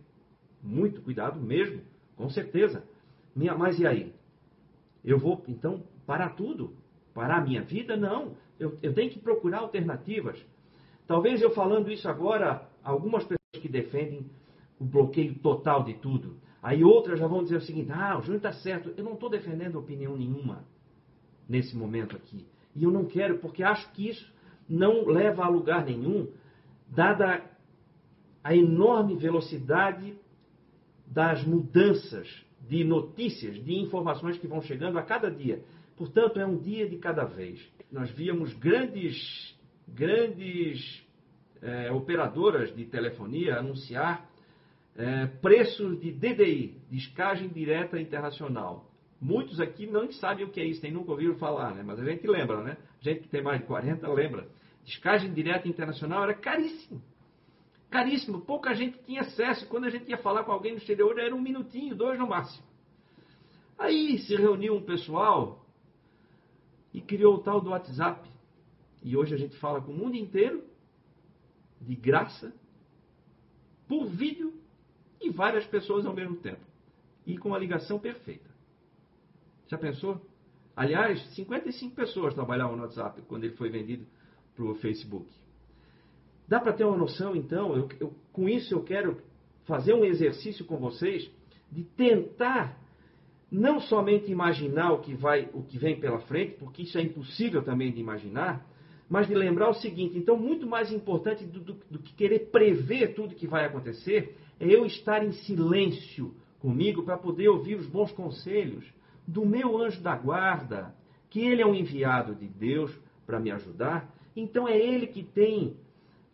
muito 0.63 1.01
cuidado 1.01 1.39
mesmo, 1.39 1.81
com 2.15 2.29
certeza. 2.29 2.83
Minha, 3.35 3.55
mas 3.55 3.79
e 3.79 3.85
aí? 3.85 4.13
Eu 5.03 5.19
vou 5.19 5.43
então 5.47 5.83
parar 6.05 6.29
tudo? 6.29 6.75
Parar 7.13 7.39
a 7.39 7.41
minha 7.41 7.61
vida? 7.61 7.97
Não. 7.97 8.35
Eu, 8.59 8.77
eu 8.81 8.93
tenho 8.93 9.11
que 9.11 9.19
procurar 9.19 9.59
alternativas. 9.59 10.39
Talvez 11.07 11.41
eu 11.41 11.51
falando 11.51 11.91
isso 11.91 12.07
agora 12.07 12.69
algumas 12.83 13.23
pessoas 13.23 13.61
que 13.61 13.67
defendem 13.67 14.29
o 14.79 14.85
bloqueio 14.85 15.35
total 15.39 15.83
de 15.83 15.95
tudo. 15.95 16.37
Aí 16.61 16.83
outras 16.83 17.19
já 17.19 17.27
vão 17.27 17.43
dizer 17.43 17.57
o 17.57 17.61
seguinte: 17.61 17.91
ah, 17.91 18.17
o 18.17 18.21
Júnior 18.21 18.37
está 18.37 18.53
certo. 18.53 18.93
Eu 18.95 19.03
não 19.03 19.13
estou 19.13 19.29
defendendo 19.29 19.79
opinião 19.79 20.15
nenhuma 20.15 20.63
nesse 21.49 21.75
momento 21.75 22.15
aqui. 22.15 22.45
E 22.75 22.83
eu 22.83 22.91
não 22.91 23.05
quero, 23.05 23.39
porque 23.39 23.63
acho 23.63 23.91
que 23.91 24.07
isso 24.07 24.31
não 24.69 25.05
leva 25.05 25.43
a 25.43 25.49
lugar 25.49 25.83
nenhum, 25.83 26.27
dada 26.87 27.43
a 28.43 28.55
enorme 28.55 29.15
velocidade 29.15 30.15
das 31.05 31.43
mudanças 31.45 32.27
de 32.67 32.83
notícias, 32.83 33.63
de 33.63 33.73
informações 33.73 34.37
que 34.37 34.47
vão 34.47 34.61
chegando 34.61 34.97
a 34.97 35.03
cada 35.03 35.29
dia. 35.29 35.63
Portanto, 35.97 36.39
é 36.39 36.45
um 36.45 36.57
dia 36.57 36.87
de 36.87 36.97
cada 36.97 37.25
vez. 37.25 37.59
Nós 37.91 38.09
víamos 38.11 38.53
grandes, 38.53 39.55
grandes 39.87 41.05
é, 41.61 41.91
operadoras 41.91 42.73
de 42.75 42.85
telefonia 42.85 43.57
anunciar 43.57 44.29
é, 44.95 45.25
preços 45.25 45.99
de 45.99 46.11
DDI, 46.11 46.81
descagem 46.89 47.49
direta 47.49 47.99
internacional. 47.99 48.89
Muitos 49.19 49.59
aqui 49.59 49.85
não 49.85 50.11
sabem 50.13 50.45
o 50.45 50.49
que 50.49 50.59
é 50.59 50.65
isso, 50.65 50.81
nem 50.81 50.91
nunca 50.91 51.11
ouviram 51.11 51.35
falar, 51.35 51.75
né? 51.75 51.83
mas 51.85 51.99
a 51.99 52.05
gente 52.05 52.25
lembra, 52.25 52.63
né? 52.63 52.77
Gente 53.01 53.21
que 53.21 53.29
tem 53.29 53.43
mais 53.43 53.61
de 53.61 53.67
40 53.67 54.11
lembra. 54.11 54.47
Descagem 54.83 55.31
direta 55.31 55.67
internacional 55.67 56.23
era 56.23 56.33
caríssimo. 56.33 57.01
Caríssimo, 57.91 58.39
pouca 58.39 58.73
gente 58.73 58.97
tinha 59.03 59.19
acesso. 59.19 59.67
Quando 59.67 59.83
a 59.83 59.89
gente 59.89 60.09
ia 60.09 60.17
falar 60.17 60.45
com 60.45 60.51
alguém 60.53 60.71
no 60.71 60.77
exterior, 60.77 61.19
era 61.19 61.35
um 61.35 61.41
minutinho, 61.41 61.93
dois 61.93 62.17
no 62.17 62.25
máximo. 62.25 62.65
Aí 63.77 64.17
se 64.19 64.33
reuniu 64.35 64.75
um 64.75 64.81
pessoal 64.81 65.65
e 66.93 67.01
criou 67.01 67.35
o 67.35 67.39
tal 67.39 67.59
do 67.59 67.71
WhatsApp. 67.71 68.29
E 69.03 69.17
hoje 69.17 69.35
a 69.35 69.37
gente 69.37 69.57
fala 69.57 69.81
com 69.81 69.91
o 69.91 69.97
mundo 69.97 70.15
inteiro 70.15 70.63
de 71.81 71.93
graça, 71.95 72.53
por 73.89 74.05
vídeo 74.05 74.53
e 75.19 75.29
várias 75.29 75.65
pessoas 75.65 76.05
ao 76.05 76.13
mesmo 76.13 76.37
tempo. 76.37 76.61
E 77.27 77.37
com 77.37 77.53
a 77.53 77.59
ligação 77.59 77.99
perfeita. 77.99 78.49
Já 79.67 79.77
pensou? 79.77 80.21
Aliás, 80.75 81.21
55 81.35 81.93
pessoas 81.93 82.33
trabalhavam 82.33 82.77
no 82.77 82.83
WhatsApp 82.83 83.21
quando 83.23 83.43
ele 83.43 83.55
foi 83.55 83.69
vendido 83.69 84.05
para 84.55 84.63
o 84.63 84.75
Facebook. 84.75 85.40
Dá 86.51 86.59
para 86.59 86.73
ter 86.73 86.83
uma 86.83 86.97
noção, 86.97 87.33
então? 87.33 87.73
Eu, 87.77 87.87
eu, 87.97 88.13
com 88.33 88.49
isso 88.49 88.73
eu 88.73 88.83
quero 88.83 89.21
fazer 89.63 89.93
um 89.93 90.03
exercício 90.03 90.65
com 90.65 90.75
vocês 90.75 91.31
de 91.71 91.81
tentar 91.81 92.77
não 93.49 93.79
somente 93.79 94.29
imaginar 94.29 94.91
o 94.91 94.99
que 94.99 95.13
vai, 95.13 95.49
o 95.53 95.63
que 95.63 95.77
vem 95.77 95.97
pela 95.97 96.19
frente, 96.19 96.57
porque 96.59 96.81
isso 96.81 96.97
é 96.97 97.01
impossível 97.03 97.63
também 97.63 97.89
de 97.89 98.01
imaginar, 98.01 98.67
mas 99.09 99.29
de 99.29 99.33
lembrar 99.33 99.69
o 99.69 99.75
seguinte: 99.75 100.17
então, 100.17 100.35
muito 100.35 100.67
mais 100.67 100.91
importante 100.91 101.45
do, 101.45 101.61
do, 101.61 101.73
do 101.89 101.99
que 101.99 102.13
querer 102.15 102.49
prever 102.51 103.13
tudo 103.13 103.33
que 103.33 103.47
vai 103.47 103.63
acontecer, 103.63 104.35
é 104.59 104.67
eu 104.67 104.85
estar 104.85 105.23
em 105.23 105.31
silêncio 105.31 106.35
comigo 106.59 107.03
para 107.03 107.17
poder 107.17 107.47
ouvir 107.47 107.75
os 107.75 107.87
bons 107.87 108.11
conselhos 108.11 108.83
do 109.25 109.45
meu 109.45 109.77
anjo 109.77 110.01
da 110.01 110.17
guarda, 110.17 110.93
que 111.29 111.39
ele 111.39 111.61
é 111.61 111.65
um 111.65 111.73
enviado 111.73 112.35
de 112.35 112.49
Deus 112.49 112.93
para 113.25 113.39
me 113.39 113.51
ajudar. 113.51 114.13
Então, 114.35 114.67
é 114.67 114.77
ele 114.77 115.07
que 115.07 115.23
tem 115.23 115.77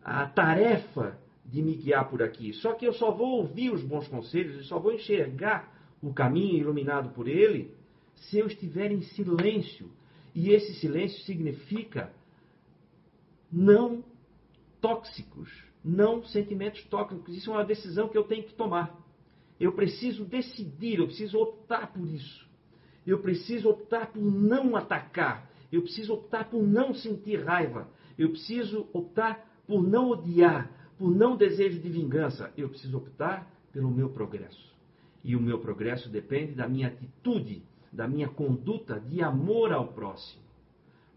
a 0.03 0.25
tarefa 0.25 1.17
de 1.45 1.61
me 1.61 1.75
guiar 1.75 2.09
por 2.09 2.21
aqui. 2.21 2.53
Só 2.53 2.73
que 2.73 2.85
eu 2.85 2.93
só 2.93 3.11
vou 3.11 3.39
ouvir 3.39 3.71
os 3.71 3.81
bons 3.81 4.07
conselhos 4.07 4.59
e 4.59 4.67
só 4.67 4.79
vou 4.79 4.93
enxergar 4.93 5.73
o 6.01 6.13
caminho 6.13 6.57
iluminado 6.57 7.09
por 7.09 7.27
ele 7.27 7.71
se 8.15 8.37
eu 8.37 8.47
estiver 8.47 8.91
em 8.91 9.01
silêncio. 9.01 9.89
E 10.35 10.51
esse 10.51 10.73
silêncio 10.75 11.23
significa 11.23 12.11
não 13.51 14.03
tóxicos, 14.81 15.49
não 15.83 16.23
sentimentos 16.23 16.83
tóxicos. 16.85 17.35
Isso 17.35 17.49
é 17.49 17.53
uma 17.53 17.65
decisão 17.65 18.09
que 18.09 18.17
eu 18.17 18.23
tenho 18.23 18.43
que 18.43 18.53
tomar. 18.53 18.95
Eu 19.59 19.71
preciso 19.71 20.25
decidir, 20.25 20.99
eu 20.99 21.07
preciso 21.07 21.39
optar 21.39 21.91
por 21.91 22.05
isso. 22.07 22.47
Eu 23.05 23.19
preciso 23.19 23.69
optar 23.69 24.11
por 24.11 24.21
não 24.21 24.75
atacar. 24.75 25.49
Eu 25.71 25.81
preciso 25.81 26.13
optar 26.13 26.49
por 26.49 26.61
não 26.61 26.93
sentir 26.93 27.43
raiva. 27.43 27.87
Eu 28.17 28.29
preciso 28.29 28.87
optar 28.93 29.45
por 29.67 29.83
não 29.83 30.09
odiar, 30.09 30.71
por 30.97 31.13
não 31.13 31.35
desejo 31.35 31.79
de 31.79 31.89
vingança. 31.89 32.51
Eu 32.57 32.69
preciso 32.69 32.97
optar 32.97 33.51
pelo 33.71 33.91
meu 33.91 34.09
progresso. 34.09 34.75
E 35.23 35.35
o 35.35 35.41
meu 35.41 35.59
progresso 35.59 36.09
depende 36.09 36.53
da 36.53 36.67
minha 36.67 36.87
atitude, 36.87 37.61
da 37.91 38.07
minha 38.07 38.29
conduta 38.29 38.99
de 38.99 39.21
amor 39.21 39.73
ao 39.73 39.89
próximo. 39.89 40.41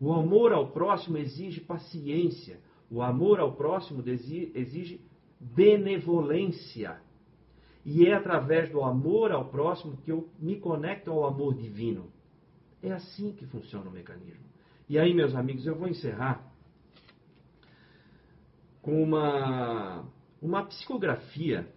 O 0.01 0.13
amor 0.13 0.53
ao 0.53 0.73
próximo 0.73 1.17
exige 1.17 1.61
paciência. 1.61 2.59
O 2.91 3.03
amor 3.03 3.39
ao 3.39 3.53
próximo 3.53 4.03
exige 4.07 5.01
benevolência. 5.39 7.01
E 7.85 8.07
é 8.07 8.15
através 8.15 8.71
do 8.71 8.83
amor 8.83 9.31
ao 9.31 9.47
próximo 9.47 9.97
que 9.99 10.11
eu 10.11 10.29
me 10.39 10.57
conecto 10.57 11.11
ao 11.11 11.25
amor 11.25 11.55
divino. 11.55 12.11
É 12.83 12.93
assim 12.93 13.33
que 13.33 13.47
funciona 13.47 13.89
o 13.89 13.93
mecanismo. 13.93 14.45
E 14.89 14.99
aí, 14.99 15.15
meus 15.15 15.35
amigos, 15.35 15.67
eu 15.67 15.77
vou 15.77 15.89
encerrar 15.89 16.50
com 18.83 19.03
uma, 19.03 20.09
uma 20.41 20.65
psicografia 20.67 21.69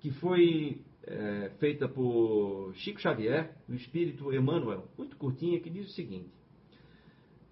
que 0.00 0.10
foi 0.12 0.80
é, 1.04 1.50
feita 1.58 1.88
por 1.88 2.72
Chico 2.74 3.00
Xavier, 3.00 3.56
do 3.68 3.74
Espírito 3.74 4.32
Emmanuel, 4.32 4.88
muito 4.96 5.16
curtinha, 5.16 5.60
que 5.60 5.70
diz 5.70 5.86
o 5.88 5.94
seguinte: 5.94 6.30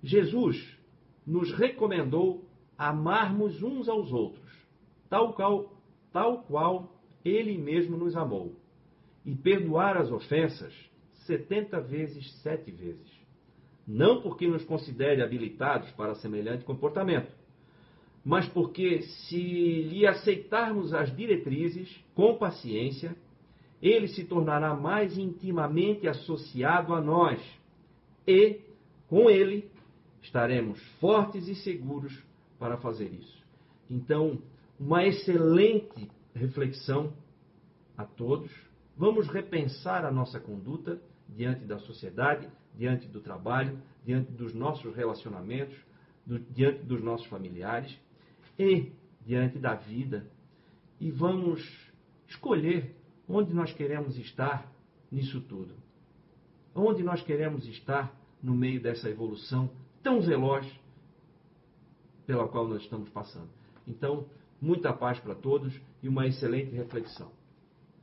Jesus 0.02 0.78
nos 1.26 1.52
recomendou 1.52 2.44
amarmos 2.76 3.62
uns 3.62 3.88
aos 3.88 4.12
outros, 4.12 4.52
tal 5.08 5.32
qual, 5.34 5.72
tal 6.12 6.42
qual 6.42 6.92
ele 7.24 7.56
mesmo 7.56 7.96
nos 7.96 8.16
amou, 8.16 8.54
e 9.24 9.34
perdoar 9.34 9.96
as 9.96 10.10
ofensas 10.10 10.74
setenta 11.26 11.80
vezes 11.80 12.30
sete 12.42 12.70
vezes. 12.70 13.12
Não 13.86 14.20
porque 14.22 14.46
nos 14.46 14.64
considere 14.64 15.22
habilitados 15.22 15.90
para 15.92 16.14
semelhante 16.16 16.64
comportamento, 16.64 17.32
mas 18.24 18.48
porque, 18.48 19.02
se 19.02 19.36
lhe 19.36 20.06
aceitarmos 20.06 20.94
as 20.94 21.14
diretrizes 21.14 21.94
com 22.14 22.38
paciência, 22.38 23.14
ele 23.82 24.08
se 24.08 24.24
tornará 24.24 24.74
mais 24.74 25.18
intimamente 25.18 26.08
associado 26.08 26.94
a 26.94 27.02
nós 27.02 27.38
e, 28.26 28.60
com 29.08 29.28
ele, 29.28 29.70
estaremos 30.22 30.80
fortes 31.00 31.46
e 31.48 31.54
seguros 31.54 32.18
para 32.58 32.78
fazer 32.78 33.12
isso. 33.12 33.44
Então, 33.90 34.38
uma 34.80 35.04
excelente 35.04 36.10
reflexão 36.34 37.12
a 37.94 38.06
todos. 38.06 38.50
Vamos 38.96 39.28
repensar 39.28 40.02
a 40.02 40.10
nossa 40.10 40.40
conduta 40.40 40.98
diante 41.28 41.66
da 41.66 41.78
sociedade, 41.78 42.48
diante 42.74 43.06
do 43.06 43.20
trabalho, 43.20 43.78
diante 44.02 44.32
dos 44.32 44.54
nossos 44.54 44.96
relacionamentos, 44.96 45.76
do, 46.24 46.38
diante 46.38 46.82
dos 46.84 47.02
nossos 47.02 47.26
familiares 47.26 47.94
e 48.58 48.92
diante 49.24 49.58
da 49.58 49.74
vida. 49.74 50.26
E 51.00 51.10
vamos 51.10 51.60
escolher 52.26 52.94
onde 53.28 53.52
nós 53.54 53.72
queremos 53.72 54.16
estar 54.18 54.70
nisso 55.10 55.40
tudo. 55.42 55.74
Onde 56.74 57.02
nós 57.02 57.22
queremos 57.22 57.66
estar 57.66 58.14
no 58.42 58.54
meio 58.54 58.80
dessa 58.80 59.08
evolução 59.08 59.70
tão 60.02 60.20
veloz 60.20 60.66
pela 62.26 62.48
qual 62.48 62.66
nós 62.68 62.82
estamos 62.82 63.08
passando. 63.10 63.48
Então, 63.86 64.26
muita 64.60 64.92
paz 64.92 65.18
para 65.18 65.34
todos 65.34 65.78
e 66.02 66.08
uma 66.08 66.26
excelente 66.26 66.70
reflexão. 66.74 67.30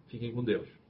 Fiquem 0.07 0.33
com 0.33 0.43
Deus. 0.43 0.80